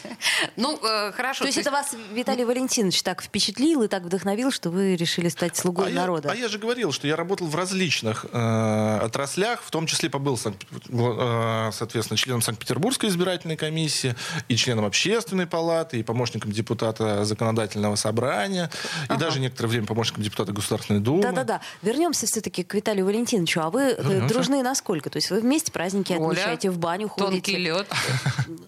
Ну, 0.56 0.78
э, 0.80 1.10
хорошо. 1.12 1.40
То 1.40 1.46
есть 1.46 1.58
это 1.58 1.72
вас 1.72 1.94
Виталий 2.12 2.44
Валентинович 2.44 3.02
так 3.02 3.20
впечатлил 3.20 3.82
и 3.82 3.88
так 3.88 4.04
вдохновил, 4.04 4.52
что 4.52 4.70
вы 4.70 4.94
решили 4.94 5.28
стать 5.28 5.56
слугой 5.56 5.86
А 5.88 5.90
я, 5.90 6.00
народа? 6.02 6.30
а 6.30 6.36
я 6.36 6.46
же 6.48 6.58
говорил, 6.58 6.92
что 6.92 7.08
я 7.08 7.16
работал 7.16 7.48
в 7.48 7.56
различных 7.56 8.26
э, 8.32 8.98
отраслях, 9.02 9.62
в 9.62 9.71
том 9.72 9.86
числе 9.86 10.10
побыл, 10.10 10.38
э, 10.38 11.70
соответственно, 11.72 12.16
членом 12.18 12.42
Санкт-Петербургской 12.42 13.08
избирательной 13.08 13.56
комиссии, 13.56 14.14
и 14.48 14.56
членом 14.56 14.84
общественной 14.84 15.46
палаты, 15.46 15.98
и 15.98 16.02
помощником 16.02 16.52
депутата 16.52 17.24
законодательного 17.24 17.96
собрания, 17.96 18.70
и 19.12 19.16
даже 19.16 19.40
некоторое 19.40 19.68
время 19.68 19.86
помощником 19.86 20.22
депутата 20.22 20.52
Государственной 20.52 21.00
Думы. 21.00 21.22
Да-да-да. 21.22 21.60
Вернемся 21.80 22.26
все-таки 22.26 22.62
к 22.62 22.74
Виталию 22.74 23.06
Валентиновичу. 23.06 23.60
А 23.62 23.70
вы 23.70 23.82
э, 23.82 23.96
Вернемся. 24.02 24.34
дружны 24.34 24.62
насколько? 24.62 25.08
То 25.10 25.16
есть 25.16 25.30
вы 25.30 25.40
вместе 25.40 25.72
праздники 25.72 26.12
Оля, 26.12 26.32
отмечаете, 26.32 26.70
в 26.70 26.78
баню 26.78 27.10
Тонкий 27.16 27.40
ходите? 27.40 27.56
лед. 27.58 27.88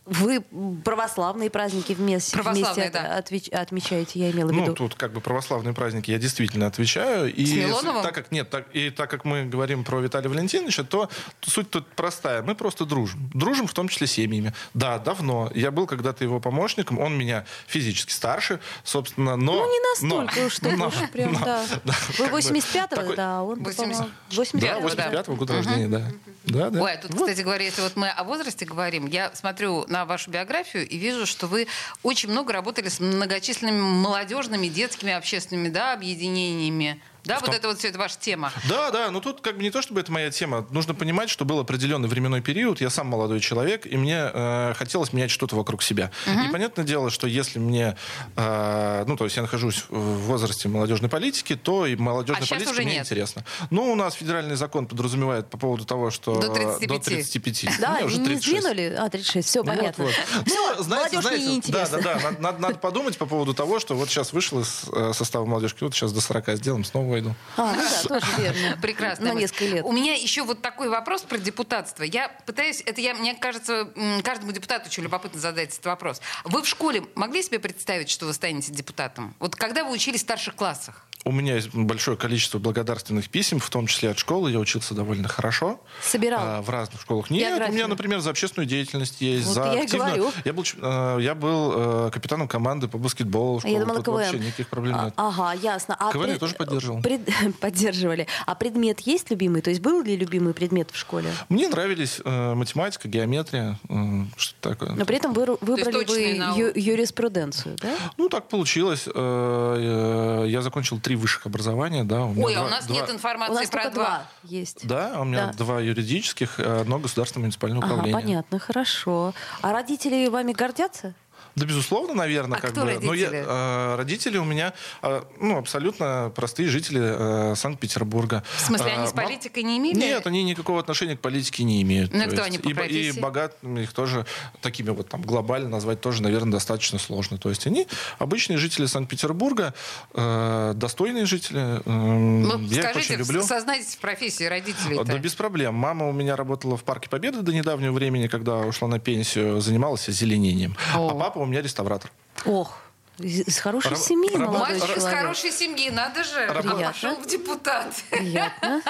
Вы 0.07 0.41
православные 0.85 1.51
праздники 1.51 1.93
вместе, 1.93 2.33
Православные, 2.33 2.75
вместе 2.75 2.91
да. 2.93 3.19
отвеч- 3.19 3.51
отмечаете, 3.53 4.21
я 4.21 4.31
имела 4.31 4.49
в 4.49 4.53
виду. 4.53 4.67
Ну, 4.69 4.75
тут 4.75 4.95
как 4.95 5.13
бы 5.13 5.21
православные 5.21 5.75
праздники 5.75 6.11
я 6.11 6.19
действительно 6.19 6.67
отвечаю. 6.67 7.33
И 7.35 7.45
С 7.45 7.53
Милоновым? 7.53 8.03
так 8.03 8.15
как 8.15 8.33
нет, 8.33 8.49
так, 8.49 8.67
и 8.73 8.91
так 8.91 9.11
как 9.11 9.25
мы 9.25 9.45
говорим 9.45 9.85
про 9.85 10.01
Виталия 10.01 10.29
Валентиновича, 10.31 10.84
то 10.85 11.09
суть 11.43 11.71
тут 11.71 11.87
простая. 11.89 12.43
Мы 12.43 12.55
просто 12.55 12.85
дружим. 12.85 13.31
Дружим 13.35 13.67
в 13.67 13.73
том 13.75 13.89
числе 13.89 14.07
семьями. 14.07 14.53
Да, 14.75 14.99
давно. 14.99 15.51
Я 15.55 15.71
был 15.71 15.87
когда-то 15.87 16.25
его 16.25 16.41
помощником. 16.41 16.99
Он 16.99 17.17
меня 17.17 17.45
физически 17.67 18.13
старше, 18.13 18.61
собственно, 18.83 19.37
но... 19.37 19.53
Ну, 19.53 19.73
не 19.73 19.81
настолько 20.09 20.41
но- 20.41 20.47
уж, 20.47 20.53
чтобы 20.55 20.77
но- 20.77 20.87
уж 20.89 20.95
прям, 21.13 21.33
но- 21.33 21.41
да. 21.41 21.65
да, 21.85 21.95
Вы 22.19 22.25
как 22.25 22.33
бы 22.33 22.39
85-го, 22.39 22.97
такой- 22.97 23.17
да, 23.17 23.43
он, 23.43 23.63
80. 23.63 23.93
по-моему, 23.97 24.11
Да, 24.55 24.79
85-го. 24.79 24.89
85-го 24.89 25.35
года 25.37 25.53
рождения, 25.55 25.89
да. 25.89 26.03
Да, 26.45 26.71
да. 26.71 26.83
Ой, 26.83 26.93
а 26.93 26.97
тут, 26.99 27.11
Вот. 27.13 27.23
кстати 27.29 27.41
говоря, 27.43 27.65
если 27.65 27.81
вот 27.83 27.97
мы 27.97 28.09
о 28.11 28.23
возрасте 28.25 28.65
говорим, 28.67 29.07
я 29.07 29.35
смотрю 29.35 29.87
на 29.89 30.05
вашу 30.05 30.31
биографию 30.31 30.87
и 30.87 30.99
вижу, 30.99 31.25
что 31.27 31.47
вы 31.47 31.67
очень 32.03 32.31
много 32.31 32.53
работали 32.53 32.89
с 32.89 33.01
многочисленными 33.01 33.81
молодежными, 33.81 34.69
детскими, 34.69 35.13
общественными 35.13 35.69
да, 35.69 35.93
объединениями. 35.95 37.01
Да, 37.25 37.37
вот 37.37 37.47
том- 37.47 37.55
это 37.55 37.69
вот 37.69 37.79
все 37.79 37.89
это 37.89 37.99
ваша 37.99 38.17
тема. 38.19 38.53
Да, 38.69 38.91
да, 38.91 39.11
но 39.11 39.21
тут 39.21 39.41
как 39.41 39.57
бы 39.57 39.63
не 39.63 39.71
то, 39.71 39.81
чтобы 39.83 40.01
это 40.01 40.13
моя 40.13 40.31
тема. 40.31 40.67
Нужно 40.71 40.95
понимать, 40.95 41.31
что 41.31 41.45
был 41.45 41.59
определенный 41.59 42.09
временной 42.09 42.41
период. 42.43 42.81
Я 42.81 42.91
сам 42.91 43.07
молодой 43.07 43.41
человек, 43.41 43.87
и 43.87 43.97
мне 43.97 44.31
э, 44.33 44.75
хотелось 44.77 45.13
менять 45.13 45.31
что-то 45.31 45.57
вокруг 45.57 45.83
себя. 45.83 46.11
И 46.27 46.49
понятное 46.53 46.85
дело, 46.85 47.11
что 47.11 47.27
если 47.27 47.59
мне, 47.59 47.97
э, 48.37 49.05
ну, 49.07 49.17
то 49.17 49.25
есть 49.25 49.37
я 49.37 49.43
нахожусь 49.43 49.85
в 49.89 49.99
возрасте 50.27 50.69
молодежной 50.69 51.09
политики, 51.11 51.57
то 51.57 51.87
и 51.87 51.97
молодежная 51.97 52.45
А 52.45 52.49
политика 52.49 52.71
уже 52.71 52.83
мне 52.83 52.95
нет. 52.95 53.05
интересна. 53.07 53.45
Ну, 53.71 53.91
у 53.93 53.95
нас 53.95 54.15
федеральный 54.15 54.57
закон 54.57 54.87
подразумевает 54.87 55.49
по 55.49 55.57
поводу 55.59 55.85
того, 55.85 56.11
что 56.11 56.41
До 56.41 56.49
35. 56.53 56.89
до 56.89 56.99
35. 57.05 57.67
Да, 57.81 57.91
Мне 57.97 58.05
уже 58.05 58.19
не 58.19 58.25
36. 58.27 58.61
сдвинули? 58.63 58.95
А, 58.99 59.09
36, 59.09 59.49
все, 59.49 59.61
Вот, 59.63 59.67
понятно. 59.69 60.05
вот. 60.05 60.13
Всё, 60.47 60.77
Ну, 60.77 60.83
знаете, 60.83 61.17
молодежь 61.17 61.41
знаете, 61.43 61.67
не 61.67 61.73
да, 61.73 61.89
да, 61.89 61.99
да, 62.01 62.15
надо, 62.21 62.41
надо- 62.43 62.59
надо 62.61 62.75
подумать 62.79 63.17
по 63.19 63.27
поводу 63.27 63.55
того, 63.55 63.81
что 63.81 63.95
вот 63.95 64.09
сейчас 64.09 64.33
вышел 64.33 64.61
из 64.61 64.83
э, 64.93 65.13
состава 65.15 65.45
молодежки, 65.45 65.85
вот 65.85 65.95
сейчас 65.95 66.13
до 66.13 66.21
40 66.21 66.57
сделаем, 66.57 66.85
снова 66.85 67.14
войду. 67.15 67.35
А, 67.57 67.75
ну 67.75 67.83
да, 67.83 68.09
тоже 68.09 68.27
верно. 68.39 68.79
Прекрасно. 68.83 69.33
На 69.33 69.39
несколько 69.39 69.65
лет. 69.65 69.85
У 69.85 69.93
меня 69.93 70.15
еще 70.15 70.43
вот 70.43 70.63
такой 70.63 70.89
вопрос 70.89 71.23
про 71.23 71.39
депутатство. 71.39 72.03
Я 72.03 72.29
пытаюсь, 72.47 72.83
это 72.85 73.01
я, 73.01 73.15
мне 73.15 73.35
кажется, 73.35 73.89
каждому 74.23 74.53
депутату 74.53 74.87
очень 74.87 75.03
любопытно 75.03 75.41
задать 75.41 75.73
этот 75.73 75.87
вопрос. 75.87 76.21
Вы 76.45 76.63
в 76.63 76.67
школе 76.67 77.05
могли 77.15 77.43
себе 77.43 77.59
представить, 77.59 78.11
что 78.11 78.27
вы 78.27 78.33
станете 78.33 78.73
депутатом? 78.73 79.35
Вот 79.39 79.57
когда 79.57 79.85
вы 79.85 79.93
учились 79.93 80.21
в 80.21 80.23
старших 80.23 80.55
классах? 80.55 81.07
У 81.27 81.33
меня 81.33 81.55
есть 81.55 81.71
большое 81.75 82.17
количество 82.19 82.59
благодарственных 82.59 83.31
писем, 83.31 83.59
в 83.59 83.71
том 83.71 83.87
числе 83.87 84.11
от 84.11 84.19
школы. 84.19 84.51
Я 84.51 84.59
учился 84.59 84.93
довольно 84.95 85.27
хорошо. 85.27 85.81
Собирал? 86.03 86.41
А, 86.43 86.61
в 86.63 86.69
разных 86.69 87.01
школах. 87.01 87.31
Нет, 87.31 87.45
у 87.45 87.51
Биографию? 87.51 87.75
меня, 87.75 87.89
например, 87.89 88.21
за 88.21 88.29
общественную 88.29 88.69
деятельность 88.69 89.23
есть. 89.23 89.47
Вот 89.47 89.55
за 89.55 89.65
я 89.65 89.73
и 89.81 89.85
активную- 89.85 90.15
говорю. 90.17 90.33
Я 90.45 90.53
был, 90.53 90.65
э, 90.83 91.19
я 91.23 91.35
был 91.35 91.73
э, 91.75 92.11
капитаном 92.13 92.47
команды 92.47 92.89
по 92.89 92.99
баскетболу. 92.99 93.59
в 93.61 93.65
А 93.65 93.69
Я 93.69 93.77
школе. 93.77 93.81
думала, 93.87 93.97
Тут 94.03 94.05
КВН. 94.05 94.15
вообще 94.33 94.39
никаких 94.39 94.69
проблем 94.69 94.97
А, 94.99 95.05
нет. 95.07 95.15
Ага, 95.17 95.53
ясно. 95.55 95.97
А 95.99 96.13
КВН 96.13 96.21
я 96.21 96.27
пред- 96.33 96.41
тоже 96.41 96.55
поддерживал. 96.57 97.01
пред- 97.01 97.21
Поддерживали. 97.61 98.27
А 98.45 98.55
предмет 98.55 99.01
есть 99.01 99.31
любимый? 99.31 99.63
То 99.63 99.71
есть 99.71 99.81
был 99.81 100.03
ли 100.03 100.17
любимый 100.17 100.53
предмет 100.53 100.91
в 100.93 100.97
школе? 100.99 101.31
Мне 101.49 101.69
нравились 101.69 102.21
э, 102.23 102.55
математика, 102.55 103.09
геометрия, 103.09 103.79
э, 103.89 103.95
что 104.37 104.55
такое. 104.61 104.91
Но 104.93 105.07
при 105.07 105.17
этом 105.17 105.33
вы 105.33 105.57
выбрали 105.63 106.05
вы 106.05 106.61
ю- 106.61 106.73
юриспруденцию, 106.75 107.77
да? 107.81 107.95
Ну, 108.19 108.29
так 108.29 108.49
получилось. 108.49 109.05
Э, 109.07 110.43
э, 110.45 110.49
Я 110.49 110.61
закончил 110.61 111.01
три 111.01 111.14
высших 111.17 111.47
образования, 111.47 112.05
да. 112.05 112.25
меня 112.33 112.45
Ой, 112.47 112.55
а 112.55 112.59
два- 112.59 112.67
у 112.67 112.71
нас 112.71 112.87
два- 112.87 112.97
нет 112.97 113.09
У 113.09 113.13
информации 113.13 113.55
нас 113.55 113.71
про 113.71 113.83
два. 113.91 113.91
два 113.93 114.27
есть. 114.45 114.87
Да, 114.87 115.21
у 115.21 115.25
меня 115.25 115.47
Да. 115.49 115.53
два 115.65 115.81
юридических, 115.81 116.59
э, 116.61 116.81
одно 116.83 116.99
государственное 116.99 117.45
муниципальное 117.45 117.79
Ага, 117.81 117.93
управление. 117.93 118.21
понятно, 118.23 118.59
хорошо. 118.59 119.35
А 119.63 119.73
родители 119.73 120.29
вами 120.31 120.53
гордятся? 120.53 121.15
Да, 121.57 121.67
безусловно, 121.67 122.15
наверное, 122.15 122.59
А 122.59 122.61
как 122.61 122.73
кто 122.73 122.81
бы. 122.83 122.99
Но 123.01 123.15
я, 123.15 123.27
родители? 123.31 123.45
э, 123.47 123.95
родители 123.97 124.39
у 124.39 124.45
меня, 124.45 124.73
э, 125.03 125.23
ну, 125.41 125.59
абсолютно 125.59 126.33
простые 126.35 126.69
жители 126.69 127.01
э, 127.03 127.55
Санкт-Петербурга. 127.57 128.43
В 128.57 128.61
смысле, 128.61 128.93
они 128.93 129.05
Э, 129.05 129.07
с 129.09 129.13
политикой 129.13 129.63
не 129.63 129.79
имели? 129.79 129.95
Нет, 129.97 130.27
они 130.27 130.43
никакого 130.43 130.81
отношения 130.81 131.17
к 131.17 131.21
политике 131.21 131.63
не 131.65 131.81
имеют. 131.83 132.13
Ну, 132.13 132.21
То 132.25 132.27
кто 132.31 132.37
есть 132.37 132.47
они 132.49 132.59
по 132.59 132.69
и, 132.69 132.73
бо- 132.73 132.83
и 132.83 132.89
профессии? 132.89 133.21
богатыми 133.21 133.81
их 133.83 133.93
тоже 133.93 134.27
такими 134.61 134.91
вот 134.91 135.09
там 135.09 135.23
глобально 135.23 135.69
назвать 135.69 136.01
тоже, 136.01 136.23
наверное, 136.23 136.53
достаточно 136.53 136.99
сложно. 136.99 137.39
То 137.39 137.49
есть 137.51 137.67
они 137.67 137.87
обычные 138.19 138.59
жители 138.59 138.87
Санкт-Петербурга, 138.87 139.75
э, 140.15 140.73
достойные 140.75 141.27
жители. 141.27 141.61
э, 141.61 141.81
Ну, 141.87 142.59
я 142.61 142.67
их 142.83 142.91
скажите, 142.91 143.15
очень 143.15 143.17
люблю. 143.25 143.43
сознайтесь 143.43 143.95
в 143.95 143.99
профессии 143.99 144.45
родителей 144.45 144.99
Да 145.05 145.19
без 145.19 145.35
проблем. 145.35 145.75
Мама 145.75 146.09
у 146.09 146.13
меня 146.13 146.37
работала 146.37 146.77
в 146.77 146.85
Парке 146.85 147.09
Победы 147.09 147.43
до 147.43 147.53
недавнего 147.53 147.93
времени, 147.93 148.27
когда 148.27 148.57
ушла 148.59 148.89
на 148.89 148.99
пенсию, 148.99 149.61
занималась 149.61 150.09
озеленением. 150.09 150.77
О. 150.95 151.11
А 151.11 151.15
папа 151.15 151.44
у 151.45 151.47
меня 151.47 151.63
реставратор. 151.63 152.11
Ох, 152.45 152.79
из 153.19 153.41
из 153.47 153.59
хорошей 153.59 153.93
Раб- 153.93 153.99
семьи 154.01 154.29
раб- 154.37 154.49
молодой 154.51 154.61
Мальчик 154.79 154.97
из 154.97 155.03
человек. 155.03 155.19
хорошей 155.21 155.53
семьи, 155.53 155.91
надо 155.91 156.25
же. 156.25 156.47
Приятно. 156.49 156.87
Пошел 156.89 157.15
в 157.17 157.27
депутаты. 157.27 158.03
Приятно. 158.11 158.83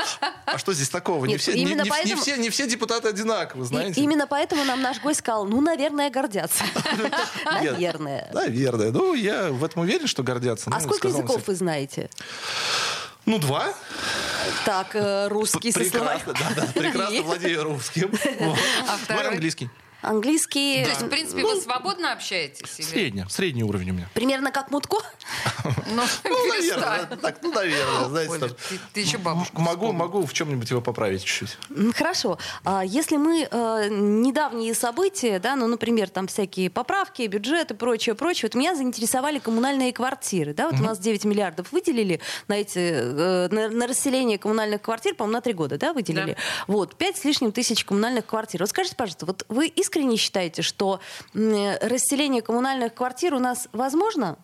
А 0.46 0.56
что 0.58 0.73
здесь 0.73 0.88
такого? 0.88 1.26
не, 1.26 1.32
Нет, 1.34 1.42
все, 1.42 1.52
не- 1.52 1.61
именно 1.62 1.82
не- 1.82 1.84
не 1.84 1.90
поэтому- 1.90 2.23
все, 2.23 2.37
не 2.38 2.49
все 2.49 2.66
депутаты 2.66 3.08
одинаковы, 3.08 3.64
И 3.64 3.66
знаете? 3.66 4.00
именно 4.00 4.26
поэтому 4.26 4.64
нам 4.64 4.80
наш 4.80 4.99
гость 5.02 5.18
сказал, 5.18 5.44
ну, 5.44 5.61
наверное, 5.61 6.08
гордятся. 6.11 6.64
Наверное. 7.44 8.30
Наверное. 8.32 8.90
Ну, 8.92 9.12
я 9.14 9.50
в 9.50 9.62
этом 9.62 9.82
уверен, 9.82 10.06
что 10.06 10.23
гордятся. 10.23 10.70
А 10.73 10.76
Ну, 10.76 10.80
сколько 10.80 11.08
языков 11.08 11.42
вы 11.46 11.54
знаете? 11.54 12.08
Ну, 13.26 13.38
два. 13.38 13.73
Так, 14.66 14.94
э, 14.94 15.28
русский 15.28 15.73
со 15.73 15.78
прекрасно, 15.80 16.34
словарем. 16.34 16.54
да, 16.56 16.62
да, 16.62 16.73
прекрасно 16.75 17.14
И 17.16 17.20
владею 17.20 17.64
русским. 17.64 18.11
А 18.88 18.96
второй? 18.96 19.28
английский. 19.28 19.70
Английский 20.04 20.82
То 20.84 20.90
есть, 20.90 21.02
в 21.02 21.08
принципе, 21.08 21.42
Ну, 21.42 21.54
вы 21.54 21.61
свободно 21.61 22.12
общаетесь? 22.12 22.78
или- 22.78 22.87
Средний, 22.87 23.25
средний 23.28 23.64
уровень 23.64 23.90
у 23.90 23.94
меня. 23.94 24.08
примерно 24.14 24.50
как 24.50 24.70
Мутко. 24.70 24.99
Ну, 25.64 26.02
Ну, 26.25 26.49
наверное, 26.49 27.06
так, 27.20 27.38
ну, 27.42 27.52
наверное, 27.52 28.04
знаете, 28.26 28.54
ты- 28.92 29.00
еще 29.00 29.18
бабушку 29.18 29.61
Могу, 29.61 29.92
могу 29.92 30.25
в 30.26 30.32
чем-нибудь 30.32 30.68
его 30.70 30.80
поправить 30.80 31.25
чуть-чуть. 31.25 31.56
Хорошо. 31.96 32.38
А 32.64 32.84
если 32.84 33.16
мы 33.16 33.49
э, 33.50 33.88
недавние 33.90 34.75
события, 34.75 35.38
да, 35.38 35.56
ну, 35.56 35.66
например, 35.66 36.08
там 36.11 36.26
всякие 36.26 36.70
поправки, 36.70 37.23
бюджет 37.23 37.70
и 37.70 37.75
прочее, 37.75 38.14
прочее, 38.14 38.49
вот 38.52 38.54
меня 38.58 38.75
заинтересовали 38.75 39.38
коммунальные 39.38 39.92
квартиры, 39.92 40.52
да, 40.54 40.68
вот 40.70 40.80
у 40.80 40.82
нас 40.84 40.99
9 40.99 41.25
миллиардов 41.25 41.73
выделили 41.73 42.20
на 42.49 42.54
эти, 42.54 42.78
э, 42.78 43.49
на, 43.50 43.87
расселение 43.87 44.38
коммунальных 44.38 44.82
квартир, 44.82 45.14
по-моему, 45.14 45.34
на 45.34 45.40
три 45.40 45.52
года, 45.52 45.78
да, 45.78 45.92
выделили. 45.92 46.32
Да. 46.32 46.37
Вот, 46.66 46.96
5 46.96 47.16
с 47.18 47.24
лишним 47.24 47.52
тысяч 47.52 47.85
коммунальных 47.85 48.26
квартир. 48.26 48.61
Вот 48.61 48.68
скажите, 48.70 48.96
пожалуйста, 48.96 49.26
вот 49.26 49.44
вы 49.48 49.66
искренне 49.68 49.93
считаете, 50.16 50.62
что 50.62 51.00
расселение 51.35 52.42
коммунальных 52.42 52.94
квартир 52.94 53.35
у 53.35 53.38
нас 53.38 53.68
возможно? 53.72 54.37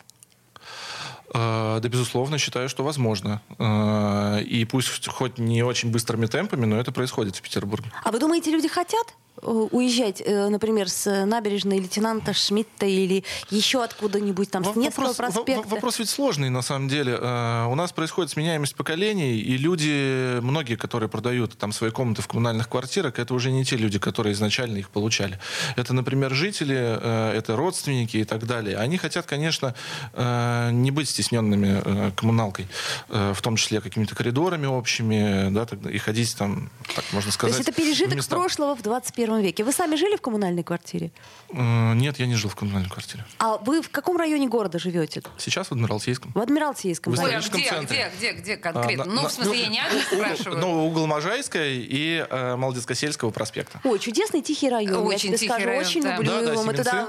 Э, 1.32 1.78
Да, 1.80 1.88
безусловно, 1.88 2.38
считаю, 2.38 2.68
что 2.68 2.84
возможно. 2.84 3.40
Э, 3.58 4.42
И 4.42 4.64
пусть 4.64 5.06
хоть 5.08 5.38
не 5.38 5.62
очень 5.62 5.90
быстрыми 5.90 6.26
темпами, 6.26 6.66
но 6.66 6.78
это 6.78 6.92
происходит 6.92 7.36
в 7.36 7.42
Петербурге. 7.42 7.90
А 8.04 8.10
вы 8.10 8.18
думаете, 8.18 8.50
люди 8.50 8.68
хотят 8.68 9.14
уезжать, 9.42 10.22
э, 10.24 10.48
например, 10.48 10.88
с 10.88 11.24
набережной 11.26 11.78
лейтенанта 11.78 12.32
Шмидта 12.32 12.86
или 12.86 13.24
еще 13.50 13.82
откуда-нибудь, 13.82 14.50
там, 14.50 14.64
с 14.64 14.76
Невского 14.76 15.12
проспекта? 15.12 15.62
во- 15.68 15.76
вопрос 15.76 15.98
ведь 15.98 16.10
сложный, 16.10 16.50
на 16.50 16.62
самом 16.62 16.88
деле. 16.88 17.16
Э, 17.20 17.66
У 17.70 17.74
нас 17.74 17.92
происходит 17.92 18.30
сменяемость 18.32 18.74
поколений, 18.76 19.38
и 19.38 19.56
люди, 19.56 20.38
многие, 20.40 20.76
которые 20.76 21.08
продают 21.08 21.56
там 21.58 21.72
свои 21.72 21.90
комнаты 21.90 22.22
в 22.22 22.28
коммунальных 22.28 22.68
квартирах, 22.68 23.18
это 23.18 23.34
уже 23.34 23.50
не 23.50 23.64
те 23.64 23.76
люди, 23.76 23.98
которые 23.98 24.32
изначально 24.32 24.78
их 24.78 24.90
получали. 24.90 25.38
Это, 25.76 25.92
например, 25.94 26.32
жители, 26.34 26.76
э, 26.76 27.32
это 27.36 27.56
родственники 27.56 28.18
и 28.18 28.24
так 28.24 28.46
далее. 28.46 28.76
Они 28.76 28.96
хотят, 28.98 29.26
конечно, 29.26 29.74
э, 30.12 30.70
не 30.72 30.90
быть 30.90 31.08
стесненными 31.08 31.82
э, 31.84 32.10
коммуналкой, 32.16 32.66
э, 33.08 33.32
в 33.34 33.40
том 33.42 33.56
числе 33.56 33.80
какими-то 33.80 34.14
коридорами 34.14 34.66
общими, 34.66 35.50
да, 35.50 35.66
и 35.90 35.98
ходить 35.98 36.36
там, 36.36 36.70
так 36.94 37.04
можно 37.12 37.30
То 37.30 37.34
сказать, 37.34 37.56
есть 37.58 37.68
это 37.68 37.76
пережиток 37.80 38.26
прошлого 38.26 38.74
в 38.76 38.82
21 38.82 39.29
веке. 39.38 39.62
Вы 39.64 39.72
сами 39.72 39.94
жили 39.96 40.16
в 40.16 40.20
коммунальной 40.20 40.62
квартире? 40.64 41.10
Э, 41.52 41.94
Нет, 41.94 42.18
я 42.18 42.26
не 42.26 42.34
жил 42.34 42.50
в 42.50 42.56
коммунальной 42.56 42.88
квартире. 42.90 43.24
А 43.38 43.56
вы 43.58 43.82
в 43.82 43.90
каком 43.90 44.16
районе 44.16 44.48
города 44.48 44.78
живете? 44.78 45.22
Сейчас 45.38 45.68
в 45.68 45.72
Адмиралтейском. 45.72 46.32
В 46.34 46.38
Адмиралтейском. 46.40 47.14
В 47.14 47.20
Ой, 47.20 47.34
а 47.34 47.40
где, 47.40 47.68
центре. 47.68 48.10
где, 48.16 48.32
где, 48.32 48.40
где 48.40 48.56
конкретно? 48.56 49.04
А, 49.04 49.06
на- 49.06 49.14
ну, 49.14 49.22
на- 49.22 49.28
в 49.28 49.32
смысле, 49.32 49.60
я 49.62 49.68
не 49.68 49.78
адрес 49.80 50.04
спрашиваю. 50.04 50.58
Ну, 50.60 50.86
угол 50.86 51.06
Можайской 51.06 51.76
и 51.78 52.26
э, 52.28 52.56
Молодецко-сельского 52.56 53.30
проспекта. 53.30 53.80
Ой, 53.84 53.98
чудесный 53.98 54.42
тихий 54.42 54.68
район. 54.68 54.92
я 54.92 55.00
Очень 55.00 55.28
тебе 55.28 55.38
тихий 55.38 55.48
скажу, 55.50 55.66
район, 55.66 55.84
очень 55.84 56.02
да. 56.02 56.16
люблю 56.16 56.30
Да, 56.30 56.42
да, 56.42 56.52
его. 56.52 56.62
Мы 56.64 56.72
туда 56.74 57.06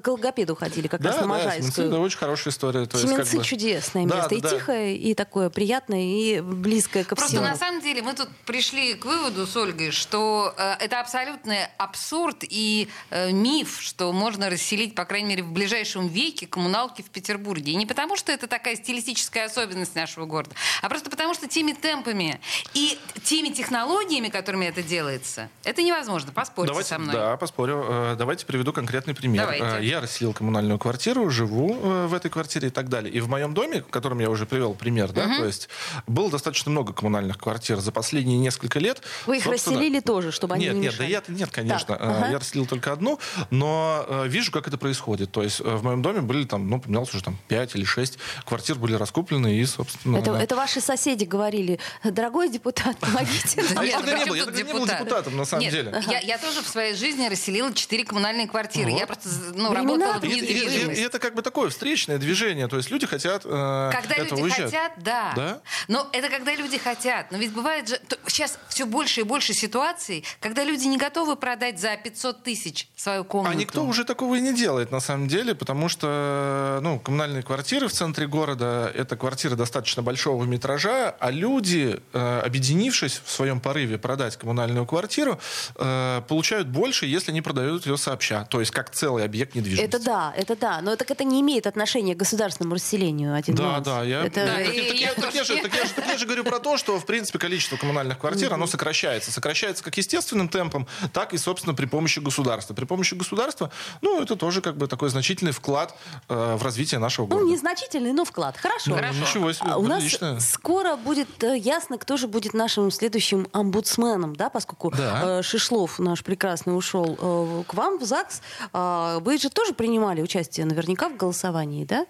к 0.00 0.08
логопеду 0.08 0.56
ходили 0.56 0.88
как 0.88 1.00
раз 1.02 1.16
на 1.16 1.22
да, 1.22 1.26
Можайскую. 1.28 1.72
Семенцы, 1.72 1.88
да, 1.90 1.98
очень 2.00 2.18
хорошая 2.18 2.52
история. 2.52 2.86
То 2.86 2.98
есть, 2.98 3.08
Семенцы 3.10 3.30
как 3.32 3.40
бы- 3.40 3.44
чудесное 3.44 4.06
Да, 4.06 4.14
место. 4.16 4.30
да, 4.30 4.36
и 4.36 4.40
да. 4.40 4.50
тихое, 4.50 4.96
и 4.96 5.14
такое 5.14 5.50
приятное, 5.50 6.00
и 6.02 6.40
близкое 6.40 7.04
ко 7.04 7.14
Просто 7.16 7.36
всему. 7.36 7.48
на 7.48 7.56
самом 7.56 7.80
деле 7.82 8.02
мы 8.02 8.14
тут 8.14 8.28
пришли 8.46 8.94
к 8.94 9.04
выводу 9.04 9.46
с 9.46 9.56
Ольгой, 9.56 9.90
что 9.90 10.54
э, 10.56 10.74
это 10.80 11.00
абсолютный 11.44 11.66
абсурд 11.78 12.38
и 12.42 12.88
э, 13.10 13.30
миф, 13.32 13.78
что 13.80 14.12
можно 14.12 14.50
расселить, 14.50 14.94
по 14.94 15.04
крайней 15.04 15.28
мере, 15.28 15.42
в 15.42 15.52
ближайшем 15.52 16.08
веке 16.08 16.46
коммуналки 16.46 17.02
в 17.02 17.10
Петербурге. 17.10 17.72
И 17.72 17.74
не 17.76 17.86
потому, 17.86 18.16
что 18.16 18.32
это 18.32 18.46
такая 18.46 18.76
стилистическая 18.76 19.46
особенность 19.46 19.94
нашего 19.94 20.24
города, 20.26 20.54
а 20.82 20.88
просто 20.88 21.10
потому, 21.10 21.34
что 21.34 21.46
теми 21.48 21.72
темпами 21.72 22.40
и 22.74 22.98
теми 23.22 23.48
технологиями, 23.50 24.28
которыми 24.28 24.66
это 24.66 24.82
делается, 24.82 25.48
это 25.64 25.82
невозможно. 25.82 26.32
Поспорьте 26.32 26.68
Давайте, 26.72 26.88
со 26.88 26.98
мной. 26.98 27.14
да, 27.14 27.36
поспорю. 27.36 27.84
Э, 27.88 28.16
Давайте 28.18 28.46
приведу 28.46 28.72
конкретный 28.72 29.14
пример. 29.14 29.42
Давайте. 29.42 29.78
Э, 29.78 29.84
Я 29.84 30.00
расселил 30.00 30.32
коммунальную 30.32 30.78
квартиру, 30.78 31.28
живу 31.30 31.78
э, 31.82 32.06
в 32.06 32.14
этой 32.14 32.30
квартире 32.30 32.68
и 32.68 32.70
так 32.70 32.88
далее. 32.88 33.12
И 33.12 33.20
в 33.20 33.28
моем 33.28 33.54
доме, 33.54 33.82
в 33.82 33.88
котором 33.88 34.18
я 34.20 34.30
уже 34.30 34.46
привел 34.46 34.74
пример, 34.74 35.12
да, 35.12 35.36
то 35.36 35.44
есть 35.44 35.68
было 36.06 36.30
достаточно 36.30 36.70
много 36.70 36.92
коммунальных 36.92 37.38
квартир 37.38 37.78
за 37.80 37.92
последние 37.92 38.38
несколько 38.38 38.78
лет. 38.78 39.02
Вы 39.26 39.38
их 39.38 39.46
расселили 39.46 40.00
тоже, 40.00 40.32
чтобы 40.32 40.54
они 40.54 40.66
нет, 40.66 40.74
не 40.74 40.80
нет, 40.80 40.94
да 40.96 41.04
мешали? 41.04 41.12
я 41.12 41.33
нет, 41.34 41.50
конечно. 41.50 41.86
Так, 41.86 42.00
Э, 42.00 42.04
ага. 42.04 42.30
Я 42.30 42.38
расселил 42.38 42.66
только 42.66 42.92
одну, 42.92 43.18
но 43.50 44.04
э, 44.06 44.28
вижу, 44.28 44.52
как 44.52 44.68
это 44.68 44.76
происходит. 44.76 45.32
То 45.32 45.42
есть 45.42 45.60
э, 45.60 45.64
в 45.64 45.84
моем 45.84 46.02
доме 46.02 46.20
были 46.20 46.44
там, 46.44 46.68
ну, 46.68 46.80
поменялось 46.80 47.12
уже 47.14 47.22
там 47.22 47.38
5 47.48 47.76
или 47.76 47.84
6 47.84 48.18
квартир 48.44 48.76
были 48.76 48.94
раскуплены 48.94 49.54
и, 49.56 49.64
собственно... 49.64 50.18
Это, 50.18 50.32
да. 50.32 50.42
это 50.42 50.56
ваши 50.56 50.80
соседи 50.80 51.24
говорили, 51.24 51.78
дорогой 52.02 52.48
депутат, 52.50 52.98
помогите. 52.98 53.62
Я 53.84 54.00
ну 54.00 54.06
тогда 54.06 54.12
при 54.12 54.18
не 54.18 54.24
чем 54.24 54.28
был, 54.28 54.34
я 54.34 54.44
тогда 54.44 54.62
не 54.62 54.72
был 54.72 54.86
депутатом, 54.86 55.36
на 55.36 55.44
самом 55.44 55.68
деле. 55.68 56.02
Я, 56.22 56.38
тоже 56.38 56.62
в 56.62 56.68
своей 56.68 56.94
жизни 56.94 57.26
расселила 57.28 57.72
четыре 57.72 58.04
коммунальные 58.04 58.48
квартиры. 58.48 58.90
Я 58.90 59.06
просто 59.06 59.28
ну, 59.54 59.72
работала 59.72 60.18
в 60.18 60.24
И, 60.24 60.28
и- 60.28 60.40
недвижимости. 60.40 61.00
это 61.00 61.18
как 61.18 61.34
бы 61.34 61.42
такое 61.42 61.70
встречное 61.70 62.18
движение. 62.18 62.68
То 62.68 62.76
есть 62.76 62.90
люди 62.90 63.06
хотят 63.06 63.42
Когда 63.44 64.16
люди 64.18 64.50
хотят, 64.50 64.92
да. 64.98 65.32
Да? 65.36 65.60
Но 65.88 66.08
это 66.12 66.28
когда 66.28 66.54
люди 66.54 66.78
хотят. 66.78 67.30
Но 67.30 67.38
ведь 67.38 67.52
бывает 67.52 67.88
же... 67.88 68.00
Сейчас 68.26 68.58
все 68.68 68.84
больше 68.84 69.20
и 69.20 69.24
больше 69.24 69.54
ситуаций, 69.54 70.24
когда 70.40 70.64
люди 70.64 70.86
не 70.86 70.98
готовы 70.98 71.23
продать 71.34 71.80
за 71.80 71.96
500 71.96 72.42
тысяч 72.42 72.88
свою 72.96 73.24
комнату. 73.24 73.56
А 73.56 73.58
никто 73.58 73.84
уже 73.84 74.04
такого 74.04 74.34
и 74.36 74.40
не 74.40 74.52
делает, 74.54 74.92
на 74.92 75.00
самом 75.00 75.26
деле, 75.28 75.54
потому 75.54 75.88
что 75.88 76.78
ну, 76.82 76.98
коммунальные 77.00 77.42
квартиры 77.42 77.88
в 77.88 77.92
центре 77.92 78.26
города— 78.26 78.90
это 78.94 79.16
квартиры 79.16 79.56
достаточно 79.56 80.02
большого 80.02 80.44
метража, 80.44 81.10
а 81.18 81.30
люди, 81.30 82.00
э, 82.12 82.40
объединившись 82.44 83.20
в 83.24 83.30
своем 83.30 83.60
порыве 83.60 83.98
продать 83.98 84.36
коммунальную 84.36 84.86
квартиру, 84.86 85.38
э, 85.76 86.22
получают 86.28 86.68
больше, 86.68 87.06
если 87.06 87.30
они 87.30 87.40
продают 87.42 87.86
ее 87.86 87.96
сообща, 87.96 88.44
то 88.44 88.60
есть 88.60 88.70
как 88.72 88.90
целый 88.90 89.24
объект 89.24 89.54
недвижимости. 89.54 89.84
Это 89.96 90.04
да, 90.04 90.32
это 90.36 90.56
да. 90.56 90.80
Но 90.82 90.96
так 90.96 91.10
это 91.10 91.24
не 91.24 91.40
имеет 91.40 91.66
отношения 91.66 92.14
к 92.14 92.18
государственному 92.18 92.74
расселению. 92.74 93.34
Один 93.34 93.54
Да, 93.54 93.62
нюанс. 93.64 93.84
да, 93.86 94.02
я- 94.02 94.24
Это- 94.24 94.44
Да, 94.46 94.54
Так, 94.56 94.74
и 94.74 94.80
так 94.88 94.94
я 95.00 95.08
я- 95.08 95.14
так 95.14 95.24
тоже- 95.24 95.36
я 95.36 95.44
же- 95.44 95.56
так 95.62 95.74
я, 95.74 95.84
же, 95.84 95.92
так 95.94 96.06
я 96.06 96.18
же 96.18 96.26
говорю 96.26 96.44
про 96.44 96.58
то, 96.58 96.76
что, 96.76 96.98
в 96.98 97.06
принципе, 97.06 97.38
количество 97.38 97.76
коммунальных 97.76 98.18
квартир, 98.18 98.52
оно 98.52 98.66
сокращается. 98.66 99.30
Сокращается 99.32 99.82
как 99.84 99.96
естественным 99.96 100.48
темпом, 100.48 100.86
так 101.14 101.32
и, 101.32 101.38
собственно, 101.38 101.74
при 101.74 101.86
помощи 101.86 102.18
государства. 102.18 102.74
При 102.74 102.84
помощи 102.84 103.14
государства, 103.14 103.70
ну, 104.02 104.20
это 104.20 104.36
тоже 104.36 104.60
как 104.60 104.76
бы 104.76 104.86
такой 104.88 105.08
значительный 105.08 105.52
вклад 105.52 105.94
э, 106.28 106.56
в 106.56 106.62
развитие 106.62 106.98
нашего 107.00 107.24
Ну, 107.26 107.36
города. 107.36 107.50
незначительный, 107.52 108.12
но 108.12 108.24
вклад. 108.24 108.56
Хорошо. 108.58 108.90
Ну, 108.90 108.96
Хорошо. 108.96 109.20
Ничего 109.20 109.52
себе, 109.52 109.70
А 109.70 109.78
У 109.78 109.86
нас 109.86 110.02
скоро 110.40 110.96
будет 110.96 111.42
э, 111.42 111.56
ясно, 111.56 111.96
кто 111.98 112.16
же 112.16 112.26
будет 112.28 112.52
нашим 112.52 112.90
следующим 112.90 113.46
омбудсменом, 113.52 114.34
да, 114.36 114.50
поскольку 114.50 114.90
Да. 114.90 115.38
э, 115.38 115.42
Шишлов 115.42 115.98
наш 115.98 116.22
прекрасный 116.24 116.76
ушел 116.76 117.16
э, 117.18 117.62
к 117.66 117.74
вам 117.74 117.98
в 117.98 118.04
ЗАГС. 118.04 118.42
А, 118.72 119.20
Вы 119.20 119.38
же 119.38 119.48
тоже 119.50 119.72
принимали 119.72 120.20
участие 120.20 120.66
наверняка 120.66 121.08
в 121.08 121.16
голосовании, 121.16 121.84
да? 121.84 122.06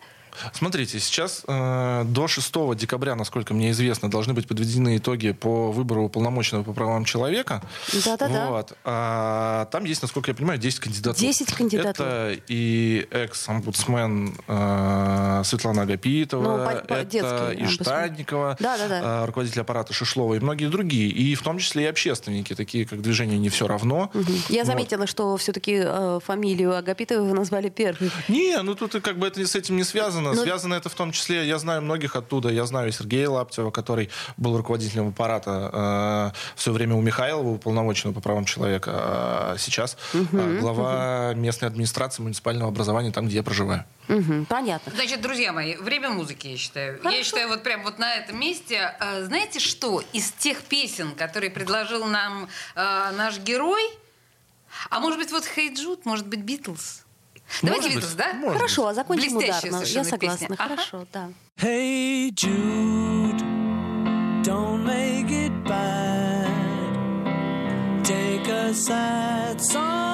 Смотрите, 0.53 0.99
сейчас 1.01 1.43
э, 1.47 2.03
до 2.07 2.29
6 2.29 2.53
декабря, 2.77 3.15
насколько 3.15 3.55
мне 3.55 3.71
известно, 3.71 4.11
должны 4.11 4.35
быть 4.35 4.47
подведены 4.49 4.97
итоги 4.99 5.33
по 5.33 5.71
выбору 5.73 6.05
уполномоченного 6.05 6.63
по 6.65 6.73
правам 6.73 7.05
человека. 7.05 7.63
Да-да-да. 8.05 8.51
Вот. 8.51 8.73
А, 8.85 9.67
там 9.67 9.85
есть, 9.85 10.03
насколько 10.03 10.31
я 10.31 10.35
понимаю, 10.35 10.59
10 10.59 10.81
кандидатур. 10.81 11.21
10 11.21 11.53
кандидатур. 11.55 12.07
Это 12.07 12.37
и 12.49 13.07
экс-омбудсмен 13.11 14.35
э, 14.49 15.43
Светлана 15.45 15.83
Агапитова, 15.83 16.59
Ну, 16.59 16.65
по- 16.65 16.95
по- 16.95 17.05
детский 17.05 17.19
это 17.35 17.51
и. 17.53 17.67
Штадникова, 17.67 18.57
Да-да-да. 18.61 19.23
э, 19.23 19.27
руководитель 19.27 19.61
аппарата 19.61 19.93
Шишлова 19.93 20.35
и 20.35 20.41
многие 20.41 20.67
другие. 20.69 21.09
И 21.09 21.35
в 21.35 21.43
том 21.43 21.59
числе 21.59 21.85
и 21.85 21.87
общественники, 21.87 22.55
такие 22.55 22.87
как 22.87 23.03
движение 23.03 23.39
«Не 23.39 23.49
все 23.49 23.67
равно». 23.67 24.11
Я 24.49 24.61
Вот. 24.63 24.67
заметила, 24.67 25.07
что 25.07 25.37
все-таки 25.37 25.83
фамилию 26.25 26.77
Агапитовой 26.77 27.29
вы 27.29 27.35
назвали 27.35 27.69
первой. 27.69 28.11
Не, 28.29 28.61
ну 28.63 28.75
тут 28.75 28.93
как 29.03 29.19
бы 29.19 29.27
это 29.27 29.45
с 29.47 29.55
этим 29.55 29.77
не 29.77 29.85
связано. 29.85 30.24
Но- 30.33 30.43
Связано 30.43 30.75
это 30.75 30.89
в 30.89 30.95
том 30.95 31.13
числе, 31.13 31.47
я 31.47 31.59
знаю 31.59 31.83
многих 31.83 32.17
оттуда. 32.17 32.49
Я 32.49 32.65
знаю 32.67 32.91
Сергея 32.93 33.29
Лаптева, 33.29 33.71
который 33.71 34.11
был 34.37 34.57
руководителем 34.57 35.09
аппарата 35.09 36.33
э, 36.35 36.57
все 36.57 36.73
время 36.73 36.95
у 36.95 37.01
Михайлова, 37.03 37.49
уполномоченного 37.51 38.15
по 38.15 38.21
правам 38.21 38.45
человека. 38.45 38.91
А 38.95 39.57
сейчас 39.59 39.97
э, 40.15 40.59
глава 40.61 41.35
местной 41.35 41.69
администрации 41.69 42.23
муниципального 42.23 42.69
образования 42.71 43.11
там, 43.13 43.27
где 43.27 43.37
я 43.37 43.43
проживаю. 43.43 43.85
Мгм, 44.09 44.45
понятно. 44.47 44.93
Значит, 44.95 45.21
друзья 45.23 45.53
мои, 45.53 45.77
время 45.77 46.11
музыки, 46.11 46.47
я 46.49 46.57
считаю. 46.57 46.99
Хорошо. 46.99 47.17
Я 47.17 47.25
считаю, 47.25 47.49
вот 47.49 47.63
прям 47.63 47.83
вот 47.85 47.99
на 47.99 48.15
этом 48.17 48.39
месте. 48.39 48.95
э, 49.01 49.25
знаете 49.25 49.61
что? 49.61 50.03
Из 50.13 50.31
тех 50.33 50.63
песен, 50.63 51.15
которые 51.15 51.51
предложил 51.51 52.05
нам 52.05 52.49
э, 52.75 53.11
наш 53.17 53.39
герой, 53.39 53.83
а 54.91 55.01
может 55.01 55.19
быть, 55.19 55.31
вот 55.31 55.45
Хей 55.47 55.73
Джуд, 55.75 56.05
может 56.05 56.27
быть, 56.27 56.41
Битлз? 56.41 57.04
Давайте 57.63 57.89
Может 57.89 57.95
быть, 58.03 58.11
Битлз, 58.11 58.15
да? 58.15 58.33
может 58.35 58.57
Хорошо, 58.57 58.87
а 58.89 58.95
закончим 58.95 59.37
Блестящая 59.39 59.71
ударно. 59.71 59.87
Я 59.87 60.05
согласна. 60.05 60.19
песня. 60.49 60.57
Ага. 60.59 60.77
Хорошо, 60.77 61.07
да. 61.13 61.29
Hey 61.59 62.31
Jude, 62.33 63.43
don't 64.43 64.85
make 64.85 65.31
it 65.31 65.53
bad. 65.65 66.49
Take 68.05 68.49
a 68.49 68.75
sad 68.75 69.61
song 69.61 70.14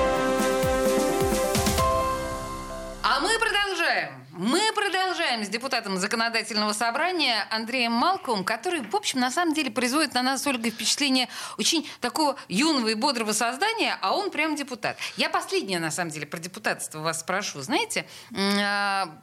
Мы 4.43 4.59
продолжаем 4.73 5.45
с 5.45 5.49
депутатом 5.49 5.99
законодательного 5.99 6.73
собрания 6.73 7.47
Андреем 7.51 7.91
Малковым, 7.91 8.43
который, 8.43 8.81
в 8.81 8.95
общем, 8.95 9.19
на 9.19 9.29
самом 9.29 9.53
деле 9.53 9.69
производит 9.69 10.15
на 10.15 10.23
нас 10.23 10.41
с 10.41 10.47
Ольгой 10.47 10.71
впечатление 10.71 11.29
очень 11.59 11.87
такого 11.99 12.35
юного 12.47 12.87
и 12.87 12.95
бодрого 12.95 13.33
создания, 13.33 13.99
а 14.01 14.15
он 14.15 14.31
прям 14.31 14.55
депутат. 14.55 14.97
Я 15.15 15.29
последнее, 15.29 15.77
на 15.77 15.91
самом 15.91 16.09
деле, 16.09 16.25
про 16.25 16.39
депутатство 16.39 17.01
вас 17.01 17.19
спрошу. 17.19 17.61
Знаете, 17.61 18.07
а, 18.35 19.15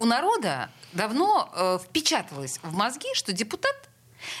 у 0.00 0.06
народа 0.06 0.70
давно 0.92 1.48
э, 1.54 1.78
впечаталось 1.80 2.58
в 2.64 2.74
мозги, 2.74 3.06
что 3.14 3.32
депутат 3.32 3.76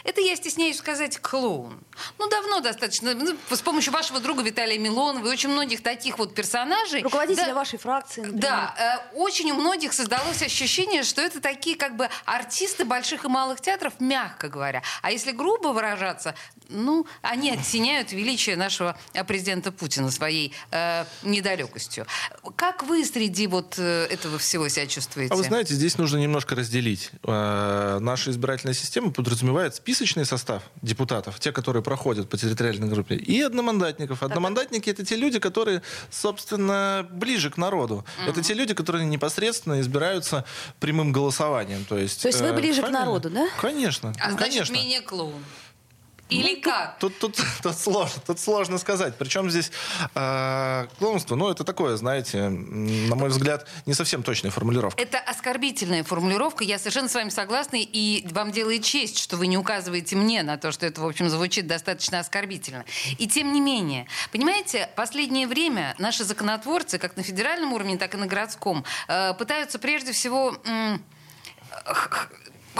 это, 0.04 0.20
я 0.20 0.36
стесняюсь 0.36 0.78
сказать, 0.78 1.18
клоун. 1.18 1.80
Ну, 2.18 2.28
давно 2.28 2.60
достаточно. 2.60 3.14
Ну, 3.14 3.36
с 3.50 3.60
помощью 3.62 3.92
вашего 3.92 4.20
друга 4.20 4.42
Виталия 4.42 4.78
Милонова 4.78 5.26
и 5.26 5.30
очень 5.30 5.48
многих 5.50 5.82
таких 5.82 6.18
вот 6.18 6.34
персонажей. 6.34 7.02
Руководителя 7.02 7.46
Да, 7.48 7.54
вашей 7.54 7.78
фракции, 7.78 8.20
например. 8.22 8.42
да, 8.42 9.00
э, 9.12 9.16
очень 9.16 9.50
у 9.52 9.54
многих 9.54 9.92
создалось 9.92 10.42
ощущение, 10.42 11.02
что 11.02 11.22
это 11.22 11.40
такие 11.40 11.76
как 11.76 11.96
бы 11.96 12.08
артисты 12.24 12.84
больших 12.84 13.24
и 13.24 13.28
малых 13.28 13.60
театров, 13.60 13.94
мягко 14.00 14.48
говоря. 14.48 14.82
А 15.02 15.10
если 15.10 15.32
грубо 15.32 15.68
выражаться, 15.68 16.34
ну, 16.68 17.06
они 17.22 17.50
оттеняют 17.50 18.12
величие 18.12 18.56
нашего 18.56 18.98
э, 19.12 19.22
президента 19.24 19.70
Путина 19.72 20.10
своей 20.10 20.52
э, 20.70 21.04
недалекостью. 21.22 22.06
Как 22.56 22.82
вы 22.84 23.04
среди 23.04 23.46
вот 23.46 23.74
э, 23.78 24.06
этого 24.10 24.38
всего 24.38 24.68
себя 24.68 24.86
чувствуете? 24.86 25.32
А 25.32 25.36
вы 25.36 25.44
знаете, 25.44 25.74
здесь 25.74 25.98
нужно 25.98 26.16
немножко 26.18 26.54
разделить. 26.54 27.10
Э, 27.24 27.98
Наша 28.00 28.30
избирательная 28.30 28.74
система 28.74 29.12
подразумевает 29.12 29.73
разделять 29.74 29.76
списочный 29.76 30.24
состав 30.24 30.62
депутатов, 30.82 31.38
те, 31.40 31.52
которые 31.52 31.82
проходят 31.82 32.28
по 32.28 32.36
территориальной 32.36 32.88
группе, 32.88 33.14
и 33.16 33.42
одномандатников. 33.42 34.22
Одномандатники 34.22 34.90
это 34.90 35.04
те 35.04 35.16
люди, 35.16 35.38
которые, 35.38 35.82
собственно, 36.10 37.06
ближе 37.10 37.50
к 37.50 37.58
народу. 37.58 38.04
Это 38.26 38.42
те 38.42 38.54
люди, 38.54 38.74
которые 38.74 39.06
непосредственно 39.06 39.80
избираются 39.80 40.44
прямым 40.80 41.12
голосованием. 41.12 41.84
То 41.84 41.98
есть, 41.98 42.22
То 42.22 42.28
есть 42.28 42.40
вы 42.40 42.48
э, 42.48 42.52
ближе 42.52 42.82
к 42.82 42.86
фамилия- 42.86 43.00
народу, 43.04 43.30
да? 43.30 43.46
Конечно. 43.60 44.12
А 44.20 44.30
значит, 44.30 44.52
конечно. 44.52 44.74
менее 44.74 45.00
клоун. 45.00 45.44
Или 46.30 46.60
как? 46.60 46.98
Тут, 46.98 47.18
тут, 47.18 47.36
тут, 47.62 47.78
сложно, 47.78 48.22
тут 48.26 48.40
сложно 48.40 48.78
сказать. 48.78 49.16
Причем 49.18 49.50
здесь 49.50 49.70
э, 50.14 50.86
клоунство, 50.98 51.36
ну, 51.36 51.50
это 51.50 51.64
такое, 51.64 51.96
знаете, 51.96 52.48
на 52.48 53.14
мой 53.14 53.28
взгляд, 53.28 53.68
не 53.86 53.94
совсем 53.94 54.22
точная 54.22 54.50
формулировка. 54.50 55.00
Это 55.00 55.18
оскорбительная 55.18 56.02
формулировка. 56.02 56.64
Я 56.64 56.78
совершенно 56.78 57.08
с 57.08 57.14
вами 57.14 57.28
согласна. 57.28 57.76
И 57.76 58.26
вам 58.30 58.52
делает 58.52 58.82
честь, 58.84 59.18
что 59.18 59.36
вы 59.36 59.46
не 59.46 59.58
указываете 59.58 60.16
мне 60.16 60.42
на 60.42 60.56
то, 60.56 60.72
что 60.72 60.86
это, 60.86 61.00
в 61.02 61.06
общем, 61.06 61.28
звучит 61.28 61.66
достаточно 61.66 62.20
оскорбительно. 62.20 62.84
И 63.18 63.26
тем 63.28 63.52
не 63.52 63.60
менее, 63.60 64.06
понимаете, 64.32 64.88
последнее 64.96 65.46
время 65.46 65.94
наши 65.98 66.24
законотворцы, 66.24 66.98
как 66.98 67.16
на 67.16 67.22
федеральном 67.22 67.72
уровне, 67.74 67.98
так 67.98 68.14
и 68.14 68.16
на 68.16 68.26
городском, 68.26 68.84
э, 69.08 69.34
пытаются 69.34 69.78
прежде 69.78 70.12
всего 70.12 70.56
х- 71.84 72.28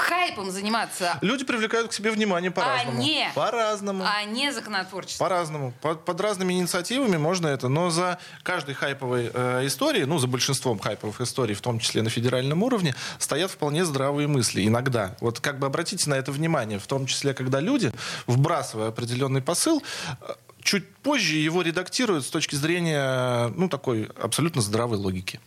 хайпом 0.01 0.51
заниматься, 0.51 1.19
Люди 1.21 1.45
привлекают 1.45 1.91
к 1.91 1.93
себе 1.93 2.11
внимание 2.11 2.51
по-разному. 2.51 2.99
не- 3.01 3.31
По-разному. 3.35 4.05
а 4.05 4.25
не 4.25 4.53
законотворчеством. 4.53 5.25
По-разному. 5.27 5.73
Под, 5.81 6.05
под 6.05 6.21
разными 6.21 6.53
инициативами 6.55 7.17
можно 7.17 7.47
это, 7.49 7.69
но 7.69 7.91
за 7.91 8.19
каждой 8.43 8.75
хайповой 8.75 9.31
э, 9.33 9.67
историей, 9.67 10.05
ну, 10.05 10.19
за 10.19 10.27
большинством 10.27 10.79
хайповых 10.79 11.21
историй, 11.21 11.55
в 11.55 11.61
том 11.61 11.79
числе 11.79 12.03
на 12.03 12.11
федеральном 12.11 12.63
уровне, 12.63 12.95
стоят 13.19 13.51
вполне 13.51 13.85
здравые 13.85 14.29
мысли. 14.29 14.67
Иногда. 14.67 15.17
Вот 15.21 15.41
как 15.41 15.59
бы 15.59 15.67
обратите 15.67 16.09
на 16.11 16.15
это 16.15 16.33
внимание, 16.33 16.79
в 16.79 16.87
том 16.87 17.07
числе, 17.07 17.35
когда 17.35 17.61
люди, 17.61 17.93
вбрасывая 18.27 18.89
определенный 18.89 19.43
посыл, 19.43 19.83
э, 20.21 20.33
чуть 20.63 20.89
позже 20.97 21.37
его 21.37 21.63
редактируют 21.63 22.25
с 22.25 22.31
точки 22.31 22.55
зрения, 22.57 23.49
ну, 23.49 23.69
такой 23.69 24.11
абсолютно 24.21 24.63
здравой 24.63 24.99
логики. 24.99 25.41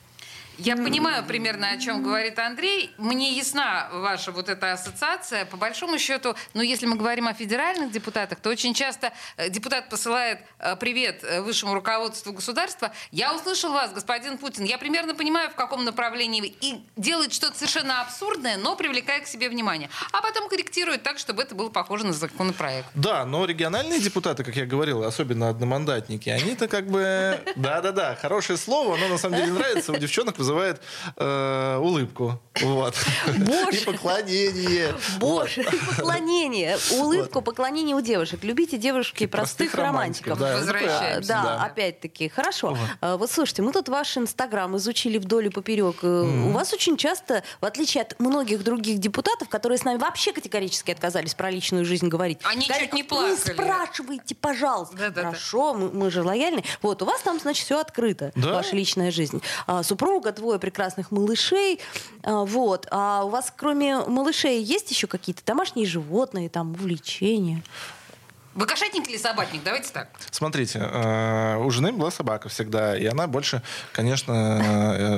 Я 0.57 0.75
понимаю 0.75 1.23
примерно, 1.23 1.69
о 1.69 1.77
чем 1.77 2.01
говорит 2.01 2.39
Андрей. 2.39 2.91
Мне 2.97 3.33
ясна 3.33 3.89
ваша 3.91 4.31
вот 4.31 4.49
эта 4.49 4.73
ассоциация. 4.73 5.45
По 5.45 5.55
большому 5.55 5.99
счету, 5.99 6.35
ну, 6.55 6.61
если 6.63 6.87
мы 6.87 6.95
говорим 6.95 7.27
о 7.27 7.33
федеральных 7.33 7.91
депутатах, 7.91 8.39
то 8.39 8.49
очень 8.49 8.73
часто 8.73 9.13
э, 9.37 9.49
депутат 9.49 9.89
посылает 9.89 10.39
э, 10.57 10.75
привет 10.75 11.23
э, 11.23 11.41
высшему 11.41 11.75
руководству 11.75 12.33
государства. 12.33 12.91
Я 13.11 13.35
услышал 13.35 13.71
вас, 13.71 13.93
господин 13.93 14.39
Путин. 14.39 14.63
Я 14.63 14.79
примерно 14.79 15.13
понимаю, 15.13 15.51
в 15.51 15.55
каком 15.55 15.85
направлении. 15.85 16.55
И 16.61 16.83
делает 16.95 17.33
что-то 17.33 17.55
совершенно 17.55 18.01
абсурдное, 18.01 18.57
но 18.57 18.75
привлекая 18.75 19.21
к 19.21 19.27
себе 19.27 19.49
внимание. 19.49 19.89
А 20.11 20.21
потом 20.23 20.49
корректирует 20.49 21.03
так, 21.03 21.19
чтобы 21.19 21.43
это 21.43 21.53
было 21.53 21.69
похоже 21.69 22.07
на 22.07 22.13
законопроект. 22.13 22.87
Да, 22.95 23.25
но 23.25 23.45
региональные 23.45 23.99
депутаты, 23.99 24.43
как 24.43 24.55
я 24.55 24.65
говорил, 24.65 25.03
особенно 25.03 25.49
одномандатники, 25.49 26.29
они-то 26.29 26.67
как 26.67 26.87
бы... 26.87 27.39
Да-да-да, 27.55 28.15
хорошее 28.15 28.57
слово, 28.57 28.95
оно 28.95 29.07
на 29.07 29.17
самом 29.19 29.37
деле 29.37 29.53
нравится, 29.53 29.91
у 29.91 29.97
девчонок 29.97 30.39
вызывает 30.47 30.81
э, 31.17 31.77
улыбку. 31.81 32.39
Вот. 32.61 32.95
Боже. 33.37 33.77
И 33.77 33.85
поклонение. 33.85 34.95
Боже, 35.19 35.63
поклонение, 35.95 36.77
улыбку, 36.97 37.41
поклонение 37.41 37.95
у 37.95 38.01
девушек. 38.01 38.43
Любите 38.43 38.77
девушки 38.77 39.25
простых, 39.27 39.71
простых 39.71 39.75
романтиков. 39.75 40.39
романтиков, 40.39 40.39
да, 40.39 40.57
Возвращаемся. 40.57 41.27
Да, 41.29 41.43
Да. 41.43 41.63
опять-таки, 41.65 42.29
хорошо. 42.29 42.77
А, 43.01 43.17
Вот 43.17 43.29
слушайте, 43.31 43.61
мы 43.61 43.71
тут 43.73 43.89
ваш 43.89 44.17
инстаграм 44.17 44.75
изучили 44.77 45.17
вдоль 45.17 45.47
и 45.47 45.49
поперек. 45.49 45.97
Э, 46.03 46.07
У 46.21 46.51
вас 46.51 46.73
очень 46.73 46.97
часто, 46.97 47.43
в 47.61 47.65
отличие 47.65 48.01
от 48.03 48.19
многих 48.19 48.63
других 48.63 48.99
депутатов, 48.99 49.49
которые 49.49 49.77
с 49.77 49.83
нами 49.83 49.97
вообще 49.97 50.31
категорически 50.33 50.91
отказались 50.91 51.33
про 51.35 51.51
личную 51.51 51.85
жизнь 51.85 52.07
говорить, 52.07 52.39
Они 52.43 52.63
сказали, 52.65 52.83
чуть 52.85 52.93
не 52.93 53.03
«Вы 53.03 53.07
плакали». 53.09 53.35
спрашивайте, 53.35 54.35
пожалуйста. 54.35 54.95
Да-да-да. 54.97 55.27
Хорошо, 55.27 55.73
мы, 55.73 55.89
мы 55.91 56.09
же 56.11 56.23
лояльны. 56.23 56.63
Вот, 56.81 57.01
у 57.01 57.05
вас 57.05 57.21
там, 57.21 57.39
значит, 57.39 57.65
все 57.65 57.79
открыто, 57.79 58.31
Да. 58.35 58.53
ваша 58.53 58.75
личная 58.75 59.11
жизнь. 59.11 59.41
А, 59.67 59.83
супруга, 59.83 60.31
двое 60.37 60.59
прекрасных 60.59 61.11
малышей. 61.11 61.79
А, 62.23 62.45
вот. 62.45 62.87
А 62.91 63.23
у 63.25 63.29
вас, 63.29 63.51
кроме 63.55 63.97
малышей, 63.97 64.61
есть 64.63 64.89
еще 64.91 65.07
какие-то 65.07 65.41
домашние 65.45 65.85
животные, 65.85 66.49
там, 66.49 66.71
увлечения? 66.71 67.61
Вы 68.57 68.65
кошатник 68.65 69.07
или 69.07 69.17
собачник? 69.17 69.61
Давайте 69.63 69.89
так. 69.93 70.09
Смотрите, 70.31 70.79
э, 70.81 71.57
у 71.57 71.69
жены 71.69 71.91
была 71.91 72.09
собака 72.09 72.49
всегда, 72.49 72.97
и 72.97 73.05
она 73.05 73.27
больше, 73.27 73.61
конечно, 73.91 74.33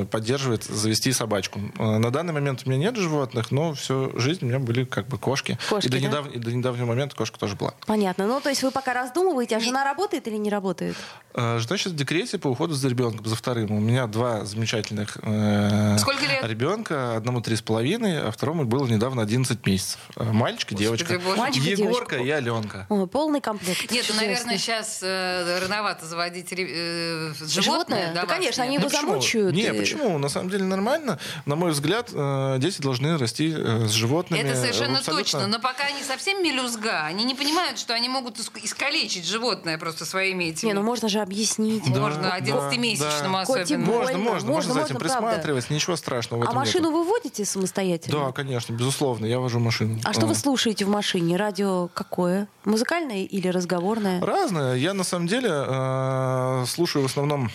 э, 0.02 0.06
поддерживает 0.06 0.66
завести 0.66 1.14
собачку. 1.14 1.62
Э, 1.80 1.98
На 2.00 2.12
данный 2.12 2.34
момент 2.34 2.64
у 2.66 2.70
меня 2.70 2.80
нет 2.90 2.98
животных, 2.98 3.52
но 3.52 3.74
всю 3.76 4.12
жизнь 4.20 4.40
у 4.44 4.48
меня 4.50 4.60
были 4.60 4.84
как 4.84 5.08
бы 5.08 5.18
кошки. 5.18 5.58
Кошки, 5.70 5.88
и, 5.88 5.90
до 5.90 6.00
да? 6.02 6.04
недав- 6.08 6.32
и 6.36 6.38
до 6.38 6.52
недавнего 6.52 6.86
момента 6.88 7.16
кошка 7.16 7.40
тоже 7.40 7.56
была. 7.56 7.74
Понятно. 7.88 8.28
Ну, 8.28 8.42
то 8.42 8.50
есть 8.50 8.62
вы 8.62 8.72
пока 8.72 8.94
раздумываете, 8.94 9.56
а 9.56 9.62
жена 9.62 9.86
работает 9.86 10.28
или 10.28 10.36
не 10.36 10.50
работает? 10.50 10.98
Жена 11.34 11.60
сейчас 11.78 11.94
в 11.94 11.96
декрете 11.96 12.38
по 12.40 12.50
уходу 12.50 12.74
за 12.74 12.90
ребенком, 12.90 13.26
за 13.26 13.38
вторым. 13.38 13.72
У 13.72 13.80
меня 13.80 14.06
два 14.08 14.44
замечательных 14.44 15.18
э, 15.22 15.98
Сколько 15.98 16.26
лет? 16.26 16.44
ребенка. 16.46 17.16
Одному 17.16 17.40
три 17.40 17.56
с 17.56 17.62
половиной, 17.62 18.20
а 18.22 18.32
второму 18.32 18.66
было 18.66 18.86
недавно 18.86 19.22
11 19.22 19.66
месяцев. 19.66 20.00
Мальчик 20.18 20.74
и 20.74 20.76
девочка. 20.76 21.20
Мальчик 21.38 21.64
и 21.64 21.70
Егорка 21.70 22.18
девочка. 22.18 22.18
и 22.18 22.30
Аленка. 22.32 22.86
Ой, 22.90 23.08
полный 23.30 23.42
комплект. 23.42 23.92
Нет, 23.92 24.06
ну, 24.10 24.16
наверное, 24.16 24.58
сейчас 24.58 25.00
э, 25.04 25.60
рановато 25.62 26.06
заводить 26.08 26.48
э, 26.52 27.32
животное. 27.38 27.62
Животное? 27.62 28.14
Да, 28.14 28.26
конечно, 28.26 28.64
они 28.64 28.78
Ну, 28.80 28.86
его 28.86 28.90
почему? 28.90 29.12
замучают. 29.12 29.56
Не, 29.56 29.68
и- 29.68 29.72
почему? 29.80 30.18
На 30.18 30.30
самом 30.30 30.50
деле 30.50 30.64
нормально. 30.64 31.20
На 31.46 31.56
мой 31.56 31.72
взгляд, 31.72 32.10
э, 32.12 32.56
дети 32.60 32.82
должны 32.82 33.18
расти 33.18 33.54
э, 33.56 33.86
с 33.88 33.92
животными. 33.92 34.42
Это 34.42 34.56
совершенно 34.60 34.98
абсолютно- 35.00 35.24
точно. 35.24 35.48
Но 35.48 35.60
пока 35.60 35.84
они 35.86 36.02
совсем 36.04 36.44
мелюзга, 36.44 37.06
они 37.06 37.24
не 37.24 37.36
понимают, 37.36 37.78
что 37.78 37.94
они 37.94 38.10
могут 38.10 38.40
иск- 38.40 38.60
искалечить 38.64 39.26
животное 39.26 39.78
просто 39.78 40.06
своими 40.06 40.46
этими. 40.46 40.70
Не, 40.70 40.74
ну 40.74 40.82
можно 40.82 41.08
же 41.08 41.20
объяснить. 41.20 41.84
Да, 41.94 42.00
Можно 42.00 42.24
да, 42.24 42.38
11-месячному 42.40 43.34
да. 43.34 43.42
особенно. 43.42 43.86
Можно, 43.86 44.18
можно, 44.18 44.18
можно, 44.18 44.50
можно, 44.50 44.74
за 44.74 44.80
этим 44.82 44.94
можно, 44.96 45.00
правда. 45.10 45.28
присматривать, 45.30 45.70
ничего 45.70 45.96
страшного 45.96 46.46
в 46.46 46.50
А 46.50 46.54
машину 46.54 46.90
нету. 46.90 47.04
вы 47.04 47.10
водите 47.10 47.46
самостоятельно? 47.46 48.26
Да, 48.28 48.32
конечно, 48.32 48.74
безусловно, 48.74 49.26
я 49.28 49.40
вожу 49.40 49.60
машину. 49.60 50.00
А 50.04 50.14
что 50.14 50.26
вы 50.26 50.32
А. 50.32 50.36
слушаете 50.36 50.86
в 50.86 50.90
машине? 50.90 51.38
Радио 51.38 51.90
какое? 51.94 52.48
Музыкальное 52.66 53.19
или 53.26 53.48
разговорное? 53.48 54.22
Разное. 54.22 54.76
Я 54.76 54.94
на 54.94 55.04
самом 55.04 55.28
деле 55.28 55.50
э, 55.52 56.66
слушаю 56.68 57.04
в 57.04 57.06
основном 57.06 57.50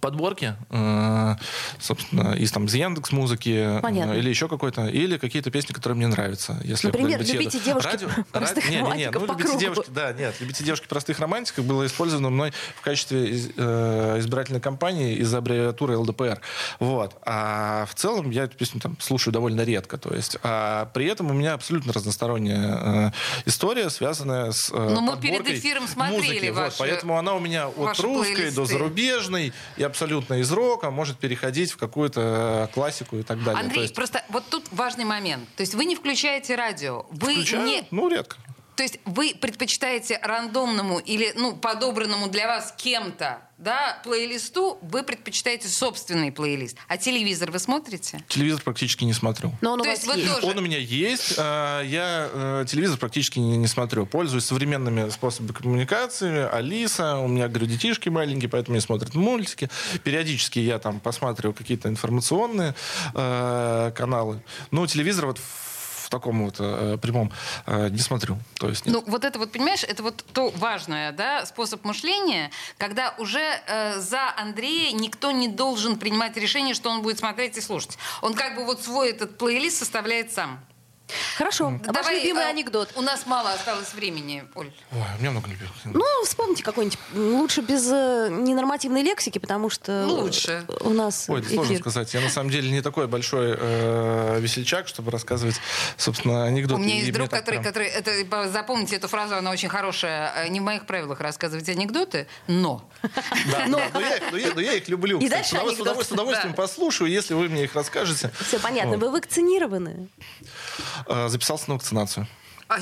подборки, 0.00 0.54
э, 0.70 1.36
собственно, 1.78 2.32
из 2.34 2.52
там 2.52 2.66
из 2.66 2.74
Яндекс 2.74 3.12
музыки 3.12 3.78
Понятно. 3.82 4.12
или 4.12 4.28
еще 4.28 4.48
какой-то, 4.48 4.86
или 4.86 5.16
какие-то 5.18 5.50
песни, 5.50 5.72
которые 5.72 5.96
мне 5.96 6.06
нравятся. 6.06 6.60
Если 6.64 6.88
Например, 6.88 7.20
«Любите 7.20 7.58
еду. 7.58 7.64
девушки 7.64 7.86
Радио- 7.88 8.08
простых 8.32 8.64
ра- 8.66 8.70
не, 8.70 8.76
не, 8.76 8.96
не, 8.98 9.10
ну, 9.10 9.20
«Любите 9.26 9.42
кругу». 9.44 9.58
девушки, 9.60 9.90
да, 9.90 10.12
нет, 10.12 10.34
«Любите 10.40 10.64
девушки 10.64 10.86
простых 10.86 11.18
романтиков» 11.18 11.64
было 11.64 11.86
использовано 11.86 12.30
мной 12.30 12.52
в 12.76 12.80
качестве 12.80 13.30
из- 13.30 13.50
э, 13.56 14.16
избирательной 14.18 14.60
кампании 14.60 15.14
из 15.16 15.32
аббревиатуры 15.34 15.96
ЛДПР. 15.96 16.40
Вот. 16.80 17.16
А 17.24 17.86
в 17.86 17.94
целом 17.94 18.30
я 18.30 18.44
эту 18.44 18.56
песню 18.56 18.80
там 18.80 18.96
слушаю 19.00 19.32
довольно 19.32 19.62
редко. 19.62 19.98
То 19.98 20.14
есть, 20.14 20.36
а 20.42 20.86
при 20.94 21.06
этом 21.06 21.30
у 21.30 21.32
меня 21.34 21.54
абсолютно 21.54 21.92
разносторонняя 21.92 23.08
э, 23.08 23.10
история, 23.46 23.90
связанная 23.90 24.52
с 24.52 24.70
э, 24.72 24.74
Ну, 24.94 25.00
мы 25.00 25.16
перед 25.18 25.46
эфиром 25.48 25.86
смотрели 25.88 26.20
музыки. 26.22 26.48
Вот, 26.50 26.58
ваши- 26.58 26.76
поэтому 26.78 27.18
она 27.18 27.34
у 27.34 27.40
меня 27.40 27.68
от 27.68 27.98
русской 28.00 28.34
плейлисты. 28.34 28.56
до 28.56 28.64
зарубежной 28.66 29.52
и 29.76 29.82
абсолютно 29.84 30.34
из 30.34 30.50
рока 30.52 30.90
может 30.90 31.18
переходить 31.18 31.72
в 31.72 31.76
какую-то 31.76 32.70
классику 32.74 33.16
и 33.16 33.22
так 33.22 33.38
далее. 33.38 33.54
То 33.54 33.60
Андрей, 33.60 33.82
есть, 33.82 33.94
просто 33.94 34.24
вот 34.28 34.44
тут 34.50 34.64
важный 34.72 35.04
момент. 35.04 35.48
То 35.56 35.62
есть 35.62 35.74
вы 35.74 35.84
не 35.84 35.96
включаете 35.96 36.54
радио. 36.54 37.06
Вы 37.10 37.34
включаю? 37.34 37.66
не... 37.66 37.84
Ну, 37.90 38.08
редко. 38.08 38.36
То 38.76 38.82
есть 38.82 38.98
вы 39.04 39.34
предпочитаете 39.40 40.18
рандомному 40.22 40.98
или 40.98 41.32
ну, 41.36 41.54
подобранному 41.56 42.28
для 42.28 42.46
вас 42.48 42.74
кем-то 42.76 43.38
да, 43.56 44.00
плейлисту, 44.02 44.78
вы 44.82 45.04
предпочитаете 45.04 45.68
собственный 45.68 46.32
плейлист. 46.32 46.76
А 46.88 46.96
телевизор 46.96 47.52
вы 47.52 47.60
смотрите? 47.60 48.22
Телевизор 48.28 48.60
практически 48.62 49.04
не 49.04 49.12
смотрю. 49.12 49.52
Но 49.60 49.72
он 49.74 49.80
у 49.80 49.84
То 49.84 49.90
вас 49.90 49.98
есть 50.00 50.10
вы 50.12 50.18
есть. 50.20 50.34
тоже- 50.34 50.46
Он 50.48 50.58
у 50.58 50.60
меня 50.60 50.78
есть. 50.78 51.34
а, 51.38 51.80
Я 51.82 52.28
э, 52.32 52.64
телевизор 52.68 52.98
практически 52.98 53.38
не, 53.38 53.56
не 53.56 53.68
смотрю. 53.68 54.06
Пользуюсь 54.06 54.44
современными 54.44 55.08
способами 55.10 55.52
коммуникации. 55.52 56.48
Алиса, 56.52 57.18
у 57.18 57.28
меня, 57.28 57.46
говорю, 57.46 57.66
детишки 57.66 58.08
маленькие, 58.08 58.48
поэтому 58.50 58.74
они 58.74 58.80
смотрят 58.80 59.14
мультики. 59.14 59.70
Периодически 60.02 60.58
я 60.58 60.80
там 60.80 60.98
посматриваю 60.98 61.54
какие-то 61.54 61.88
информационные 61.88 62.74
э, 63.14 63.92
каналы. 63.96 64.42
Но 64.72 64.84
телевизор 64.88 65.26
вот 65.26 65.38
таком 66.14 66.44
вот 66.44 66.56
э, 66.58 66.98
прямом 67.00 67.32
э, 67.66 67.88
не 67.90 67.98
смотрю. 67.98 68.38
То 68.58 68.68
есть. 68.68 68.86
Ну, 68.86 69.02
вот 69.06 69.24
это 69.24 69.38
вот, 69.38 69.52
понимаешь, 69.52 69.84
это 69.84 70.02
вот 70.02 70.24
то 70.32 70.50
важное, 70.50 71.12
да, 71.12 71.44
способ 71.46 71.84
мышления, 71.84 72.50
когда 72.78 73.14
уже 73.18 73.42
э, 73.66 74.00
за 74.00 74.32
Андрея 74.36 74.92
никто 74.92 75.30
не 75.32 75.48
должен 75.48 75.98
принимать 75.98 76.36
решение, 76.36 76.74
что 76.74 76.90
он 76.90 77.02
будет 77.02 77.18
смотреть 77.18 77.56
и 77.56 77.60
слушать. 77.60 77.98
Он 78.22 78.34
как 78.34 78.56
бы 78.56 78.64
вот 78.64 78.82
свой 78.82 79.10
этот 79.10 79.38
плейлист 79.38 79.78
составляет 79.78 80.32
сам. 80.32 80.60
Хорошо. 81.36 81.66
А 81.66 81.70
ваш 81.92 82.02
Давай, 82.06 82.18
любимый 82.20 82.44
а, 82.46 82.48
анекдот? 82.48 82.90
У 82.96 83.02
нас 83.02 83.26
мало 83.26 83.52
осталось 83.52 83.92
времени, 83.92 84.44
Оль. 84.54 84.72
Ой, 84.92 84.98
у 85.16 85.20
меня 85.20 85.32
много 85.32 85.48
любимых. 85.50 85.72
Ну, 85.84 86.02
вспомните 86.24 86.62
какой-нибудь. 86.62 86.98
Лучше 87.14 87.60
без 87.60 87.86
э, 87.92 88.28
ненормативной 88.30 89.02
лексики, 89.02 89.38
потому 89.38 89.68
что 89.68 90.06
Ну, 90.06 90.14
Лучше. 90.22 90.64
у 90.80 90.90
нас 90.90 91.26
Ой, 91.28 91.40
это 91.40 91.50
сложно 91.50 91.72
эфир. 91.72 91.80
сказать. 91.80 92.14
Я 92.14 92.20
на 92.22 92.30
самом 92.30 92.50
деле 92.50 92.70
не 92.70 92.80
такой 92.80 93.06
большой 93.06 93.54
э, 93.58 94.38
весельчак, 94.40 94.88
чтобы 94.88 95.10
рассказывать, 95.10 95.56
собственно, 95.98 96.44
анекдоты. 96.46 96.80
У 96.80 96.84
меня 96.84 96.94
И 96.94 96.98
есть 96.98 97.08
мне 97.10 97.12
друг, 97.18 97.28
который, 97.30 97.54
прям- 97.60 97.64
который 97.64 97.88
это, 97.88 98.10
по- 98.24 98.48
запомните 98.48 98.96
эту 98.96 99.08
фразу, 99.08 99.36
она 99.36 99.50
очень 99.50 99.68
хорошая. 99.68 100.32
Э, 100.36 100.48
Не 100.48 100.60
в 100.60 100.62
моих 100.62 100.86
правилах 100.86 101.20
рассказывать 101.20 101.68
анекдоты, 101.68 102.26
но. 102.46 102.88
Да, 103.50 103.66
но, 103.68 103.78
я, 103.78 103.90
но 104.30 104.38
я- 104.38 104.54
но 104.54 104.60
я 104.60 104.72
их 104.72 104.88
люблю. 104.88 105.18
И 105.18 105.28
дальше 105.28 105.50
С 105.50 105.52
удовольствием- 105.52 105.88
анекдот. 105.88 106.06
с 106.06 106.12
удовольствием 106.12 106.52
Да. 106.52 106.62
послушаю, 106.62 107.10
если 107.10 107.34
вы 107.34 107.48
мне 107.50 107.64
их 107.64 107.74
расскажете. 107.74 108.30
Все 108.40 108.58
понятно. 108.58 108.92
Вот. 108.96 109.00
Вы 109.02 109.10
вакцинированы? 109.10 110.08
Э, 111.06 111.28
Записался 111.28 111.68
на 111.68 111.74
вакцинацию. 111.74 112.26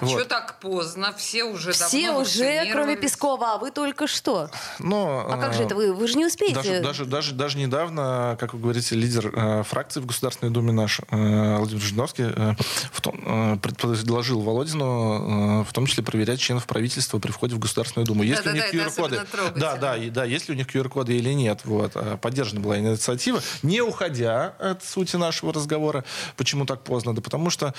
А 0.00 0.04
Вот. 0.04 0.10
что 0.10 0.24
так 0.24 0.58
поздно? 0.60 1.12
Все 1.16 1.44
уже 1.44 1.72
Все 1.72 2.06
давно 2.06 2.22
уже, 2.22 2.70
кроме. 2.72 2.96
Пескова, 2.96 3.54
а 3.54 3.58
вы 3.58 3.70
только 3.70 4.06
что. 4.06 4.50
Но, 4.78 5.26
А 5.28 5.36
как 5.38 5.52
э, 5.54 5.56
же 5.56 5.62
это 5.64 5.74
вы? 5.74 5.92
Вы 5.92 6.08
же 6.08 6.16
не 6.16 6.26
успеете. 6.26 6.54
Даже, 6.54 6.80
даже, 6.80 7.04
даже, 7.04 7.34
даже 7.34 7.58
недавно, 7.58 8.36
как 8.38 8.54
вы 8.54 8.60
говорите, 8.60 8.94
лидер 8.94 9.32
э, 9.34 9.62
фракции 9.64 10.00
в 10.00 10.06
Государственной 10.06 10.52
Думе 10.52 10.72
наш, 10.72 11.00
э, 11.10 11.56
Владимир 11.56 11.82
Жириновский, 11.82 12.24
э, 12.34 12.54
в 12.92 13.00
том, 13.00 13.20
э, 13.24 13.56
предложил 13.58 14.40
Володину 14.40 15.60
э, 15.60 15.64
в 15.64 15.72
том 15.72 15.86
числе 15.86 16.02
проверять 16.02 16.40
членов 16.40 16.66
правительства 16.66 17.18
при 17.18 17.32
входе 17.32 17.54
в 17.54 17.58
Государственную 17.58 18.06
Думу. 18.06 18.22
Есть 18.22 18.44
ли 18.44 18.52
у 18.52 18.54
них 18.54 18.64
это 18.64 18.76
QR-коды? 18.76 19.20
Да, 19.56 19.76
да, 19.76 19.96
и, 19.96 20.10
да, 20.10 20.24
есть 20.24 20.48
ли 20.48 20.54
у 20.54 20.56
них 20.56 20.66
QR-коды 20.72 21.16
или 21.16 21.32
нет. 21.32 21.60
Вот. 21.64 21.92
Э, 21.94 22.16
Поддержана 22.20 22.60
была 22.60 22.78
инициатива. 22.78 23.42
Не 23.62 23.80
уходя 23.80 24.54
от 24.58 24.84
сути 24.84 25.16
нашего 25.16 25.52
разговора, 25.52 26.04
почему 26.36 26.66
так 26.66 26.82
поздно? 26.84 27.14
Да 27.14 27.20
потому 27.20 27.50
что, 27.50 27.74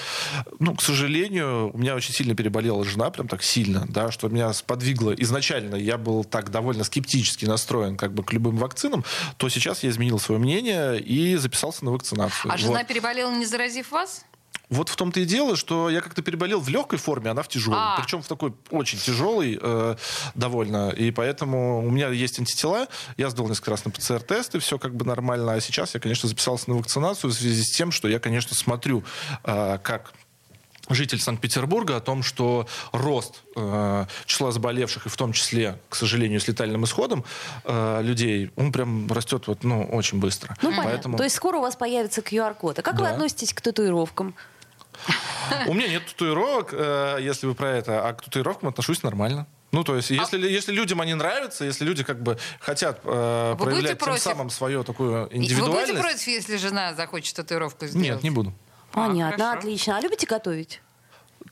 ну, 0.59 0.75
к 0.75 0.81
сожалению, 0.81 1.71
у 1.73 1.77
меня 1.77 1.95
очень 1.95 2.02
сильно 2.11 2.35
переболела 2.35 2.83
жена, 2.83 3.09
прям 3.09 3.27
так 3.27 3.43
сильно, 3.43 3.85
да, 3.87 4.11
что 4.11 4.27
меня 4.27 4.51
сподвигло. 4.53 5.13
Изначально 5.15 5.75
я 5.75 5.97
был 5.97 6.23
так 6.23 6.49
довольно 6.49 6.83
скептически 6.83 7.45
настроен 7.45 7.95
как 7.97 8.13
бы 8.13 8.23
к 8.23 8.33
любым 8.33 8.57
вакцинам, 8.57 9.05
то 9.37 9.47
сейчас 9.49 9.83
я 9.83 9.89
изменил 9.89 10.19
свое 10.19 10.39
мнение 10.39 10.99
и 10.99 11.35
записался 11.35 11.85
на 11.85 11.91
вакцинацию. 11.91 12.51
А 12.51 12.57
жена 12.57 12.79
Вот. 12.79 12.87
переболела, 12.87 13.31
не 13.31 13.45
заразив 13.45 13.91
вас? 13.91 14.25
Вот 14.69 14.89
в 14.89 14.95
том-то 14.95 15.19
и 15.19 15.25
дело, 15.25 15.55
что 15.55 15.89
я 15.89 16.01
как-то 16.01 16.21
переболел 16.21 16.59
в 16.59 16.69
легкой 16.69 16.97
форме, 16.97 17.29
она 17.29 17.43
в 17.43 17.47
тяжелой. 17.47 17.77
А. 17.79 17.99
Причем 17.99 18.21
в 18.23 18.27
такой 18.27 18.53
очень 18.71 18.97
тяжелой 18.97 19.59
э, 19.61 19.95
довольно. 20.35 20.89
И 20.89 21.11
поэтому 21.11 21.85
у 21.85 21.91
меня 21.91 22.09
есть 22.09 22.39
антитела. 22.39 22.87
Я 23.17 23.29
сдал 23.29 23.47
несколько 23.47 23.71
раз 23.71 23.85
на 23.85 23.91
ПЦР-тест, 23.91 24.55
и 24.55 24.59
все 24.59 24.79
как 24.79 24.95
бы 24.95 25.05
нормально. 25.05 25.53
А 25.53 25.61
сейчас 25.61 25.93
я, 25.93 25.99
конечно, 25.99 26.27
записался 26.27 26.69
на 26.71 26.77
вакцинацию 26.77 27.29
в 27.29 27.33
связи 27.33 27.61
с 27.61 27.75
тем, 27.75 27.91
что 27.91 28.07
я, 28.07 28.19
конечно, 28.19 28.55
смотрю, 28.55 29.03
э, 29.43 29.77
как 29.83 30.13
житель 30.89 31.19
Санкт-Петербурга 31.19 31.97
о 31.97 31.99
том, 31.99 32.23
что 32.23 32.67
рост 32.91 33.43
э, 33.55 34.05
числа 34.25 34.51
заболевших, 34.51 35.05
и 35.05 35.09
в 35.09 35.15
том 35.15 35.33
числе, 35.33 35.79
к 35.89 35.95
сожалению, 35.95 36.39
с 36.39 36.47
летальным 36.47 36.83
исходом 36.83 37.23
э, 37.63 38.01
людей, 38.01 38.51
он 38.55 38.71
прям 38.71 39.11
растет 39.11 39.47
вот, 39.47 39.63
ну, 39.63 39.83
очень 39.83 40.19
быстро. 40.19 40.55
Ну, 40.61 40.69
понятно. 40.69 40.89
Поэтому 40.89 41.17
То 41.17 41.23
есть 41.23 41.35
скоро 41.35 41.57
у 41.57 41.61
вас 41.61 41.75
появится 41.75 42.21
QR-код. 42.21 42.79
А 42.79 42.81
как 42.81 42.95
вы 42.95 43.05
Да. 43.05 43.11
относитесь 43.11 43.53
к 43.53 43.61
татуировкам? 43.61 44.35
у 45.67 45.73
меня 45.73 45.87
нет 45.87 46.05
татуировок, 46.05 46.69
э, 46.73 47.17
если 47.21 47.47
вы 47.47 47.55
про 47.55 47.69
это, 47.69 48.07
а 48.07 48.13
к 48.13 48.21
татуировкам 48.21 48.69
отношусь 48.69 49.03
нормально. 49.03 49.47
Ну, 49.71 49.83
то 49.83 49.95
есть, 49.95 50.11
если, 50.11 50.37
если 50.47 50.71
людям 50.71 51.01
они 51.01 51.15
нравятся, 51.15 51.65
если 51.65 51.83
люди 51.83 52.03
как 52.03 52.21
бы 52.21 52.37
хотят 52.59 52.99
э, 53.03 53.55
проявлять 53.57 53.97
тем 53.97 54.07
против? 54.07 54.21
самым 54.21 54.49
свою 54.51 54.83
такую 54.83 55.11
Вы 55.11 55.21
будете 55.23 55.37
индивидуальность... 55.37 55.99
против, 55.99 56.27
если 56.27 56.57
жена 56.57 56.93
захочет 56.93 57.35
татуировку 57.35 57.87
сделать? 57.87 58.07
Нет, 58.07 58.23
не 58.23 58.29
буду. 58.29 58.53
А, 58.93 59.07
Понятно, 59.07 59.45
хорошо. 59.45 59.59
отлично. 59.59 59.97
А 59.97 60.01
любите 60.01 60.27
готовить? 60.27 60.81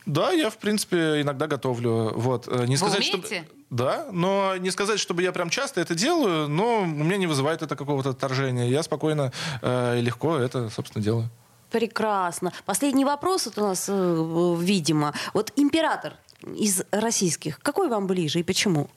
Да, 0.06 0.32
я, 0.32 0.50
в 0.50 0.58
принципе, 0.58 1.22
иногда 1.22 1.48
готовлю. 1.48 2.14
Вот. 2.16 2.48
э, 2.48 2.66
Не 2.66 2.76
Вы 2.76 2.78
сказать, 2.78 3.00
умеете? 3.00 3.44
Чтобы... 3.44 3.46
Да, 3.70 4.08
но 4.12 4.56
не 4.58 4.70
сказать, 4.72 5.00
чтобы 5.00 5.22
я 5.24 5.32
прям 5.32 5.50
часто 5.50 5.80
это 5.82 5.96
делаю, 5.96 6.48
но 6.48 6.82
у 6.82 6.86
меня 6.86 7.18
не 7.18 7.28
вызывает 7.28 7.62
это 7.62 7.76
какого-то 7.76 8.10
отторжения. 8.10 8.68
Я 8.68 8.84
спокойно 8.84 9.32
э, 9.62 10.00
и 10.00 10.02
легко 10.02 10.38
это, 10.38 10.70
собственно, 10.70 11.04
делаю. 11.04 11.30
Прекрасно. 11.70 12.52
Последний 12.66 13.06
вопрос 13.06 13.46
вот 13.46 13.58
у 13.58 13.62
нас, 13.62 13.86
э, 13.88 14.56
видимо. 14.60 15.14
Вот 15.34 15.54
император 15.56 16.16
из 16.44 16.84
российских, 16.92 17.60
какой 17.60 17.88
вам 17.88 18.08
ближе 18.08 18.40
и 18.40 18.44
почему? 18.44 18.90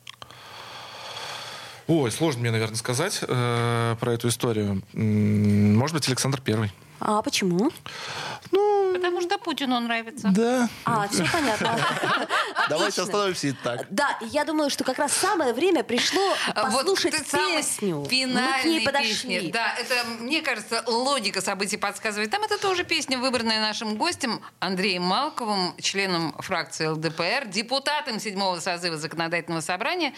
Ой, 1.87 2.11
сложно 2.11 2.41
мне, 2.41 2.51
наверное, 2.51 2.77
сказать 2.77 3.21
э, 3.23 3.97
про 4.01 4.13
эту 4.13 4.29
историю. 4.29 4.83
Может 4.95 5.95
быть, 5.95 6.09
Александр 6.09 6.41
Первый. 6.41 6.73
А 7.01 7.21
почему? 7.23 7.71
Ну, 8.53 8.93
Потому 8.95 9.21
что 9.21 9.37
Путину 9.39 9.79
нравится. 9.81 10.29
да. 10.35 10.69
А, 10.85 11.09
все 11.09 11.27
понятно. 11.31 11.77
Давайте 12.69 13.03
остановимся 13.03 13.49
и 13.49 13.53
так. 13.53 13.87
Да, 13.91 14.17
я 14.21 14.45
думаю, 14.45 14.71
что 14.71 14.85
как 14.85 14.99
раз 14.99 15.13
самое 15.13 15.53
время 15.53 15.83
пришло 15.83 16.23
послушать 16.55 17.13
вот 17.15 17.23
ты 17.25 17.31
самый 17.31 17.57
песню. 17.57 18.05
Финальной 18.09 18.81
песни. 18.87 19.51
Да, 19.53 19.75
это, 19.79 19.95
мне 20.21 20.41
кажется, 20.41 20.83
логика 20.87 21.41
событий 21.41 21.77
подсказывает. 21.77 22.31
Там 22.31 22.43
это 22.45 22.59
тоже 22.59 22.85
песня, 22.85 23.19
выбранная 23.19 23.61
нашим 23.61 23.97
гостем 23.97 24.41
Андреем 24.61 25.03
Малковым, 25.03 25.75
членом 25.81 26.33
фракции 26.39 26.87
ЛДПР, 26.87 27.49
депутатом 27.49 28.21
седьмого 28.21 28.61
созыва 28.61 28.97
законодательного 28.97 29.61
собрания. 29.61 30.15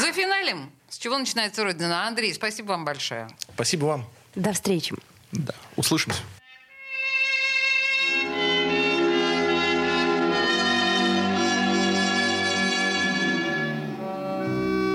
За 0.00 0.12
финалем. 0.12 0.70
С 0.88 0.98
чего 0.98 1.18
начинается 1.18 1.64
Родина? 1.64 2.06
Андрей, 2.06 2.32
спасибо 2.32 2.68
вам 2.68 2.84
большое. 2.84 3.28
Спасибо 3.54 3.86
вам. 3.86 4.04
До 4.34 4.52
встречи. 4.52 4.94
Да. 5.36 5.52
Услышимся. 5.76 6.22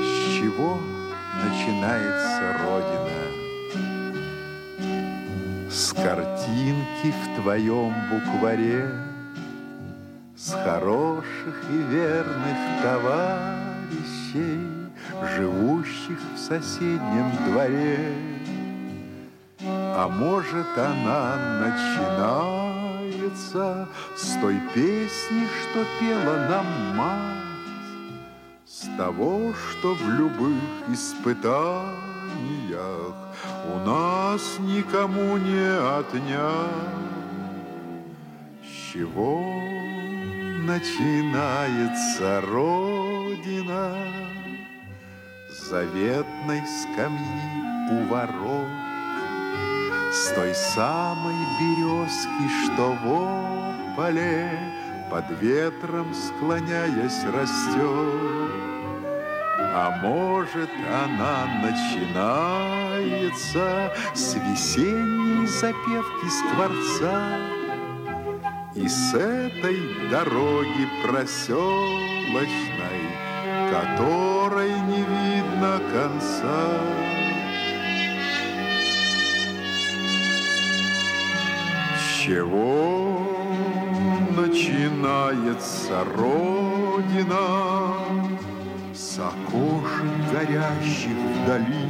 С 0.01 0.39
чего 0.39 0.79
начинается 1.43 2.57
Родина? 2.63 3.21
С 5.69 5.93
картинки 5.93 7.11
в 7.11 7.41
твоем 7.41 7.93
букваре, 8.09 8.89
С 10.35 10.53
хороших 10.53 11.55
и 11.69 11.77
верных 11.77 12.57
товарищей, 12.81 14.59
Живущих 15.35 16.19
в 16.35 16.39
соседнем 16.39 17.31
дворе. 17.45 18.40
А 19.63 20.07
может, 20.07 20.75
она 20.75 21.35
начинается 21.59 23.87
С 24.15 24.35
той 24.41 24.59
песни, 24.73 25.47
что 25.61 25.85
пела 25.99 26.47
нам 26.49 26.65
мать, 26.95 27.43
с 28.65 28.87
того, 28.97 29.53
что 29.53 29.93
в 29.93 30.09
любых 30.09 30.57
испытаниях 30.87 31.93
у 33.73 33.77
нас 33.85 34.57
никому 34.59 35.37
не 35.37 35.77
отнять. 35.99 36.89
С 38.63 38.67
чего 38.93 39.43
начинается 40.65 42.41
Родина? 42.41 43.95
Заветной 45.69 46.63
скамьи 46.65 47.61
у 47.91 48.07
ворот, 48.07 48.80
С 50.11 50.33
той 50.35 50.53
самой 50.53 51.35
березки, 51.57 52.49
что 52.65 52.91
в 53.01 53.95
поле 53.95 54.51
Под 55.09 55.31
ветром 55.39 56.13
склоняясь 56.13 57.23
растет. 57.33 58.51
А 59.73 59.89
может, 60.03 60.69
она 61.05 61.47
начинается 61.63 63.09
С 64.13 64.35
весенней 64.35 65.47
запевки 65.47 66.29
скворца 66.29 67.39
И 68.75 68.89
с 68.89 69.13
этой 69.13 70.09
дороги 70.09 70.89
проселочной 71.07 73.01
Которой 73.71 74.71
не 74.81 75.03
видно 75.03 75.79
конца. 75.93 77.00
Чего 82.25 83.19
начинается 84.37 86.05
Родина? 86.15 87.95
С 88.93 89.17
окошек 89.17 90.05
горящих 90.31 91.17
вдали, 91.43 91.89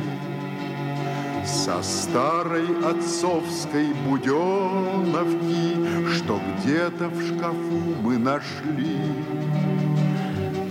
Со 1.45 1.83
старой 1.83 2.69
отцовской 2.89 3.93
буденовки, 4.05 5.75
Что 6.15 6.39
где-то 6.39 7.09
в 7.09 7.21
шкафу 7.27 7.81
мы 8.01 8.17
нашли. 8.17 8.99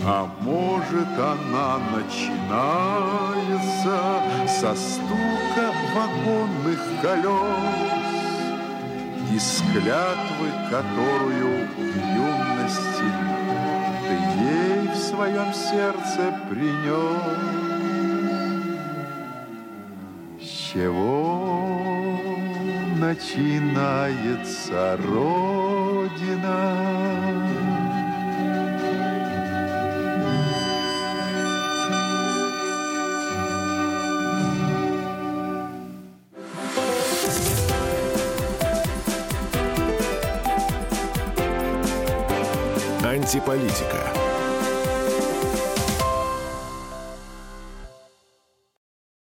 А 0.06 0.26
может, 0.40 1.18
она 1.18 1.78
начинается 1.98 3.98
Со 4.48 4.74
стука 4.74 5.74
вагонных 5.94 6.80
колес 7.02 7.89
из 9.34 9.62
клятвы, 9.72 10.48
которую 10.70 11.68
в 11.76 11.96
юности 12.14 13.10
ты 14.06 14.14
ей 14.42 14.88
в 14.88 14.96
своем 14.96 15.52
сердце 15.54 16.34
принес. 16.48 17.22
С 20.40 20.44
чего 20.72 22.18
начинается 22.98 24.96
Родина? 24.96 26.60
Антиполитика. 43.30 44.29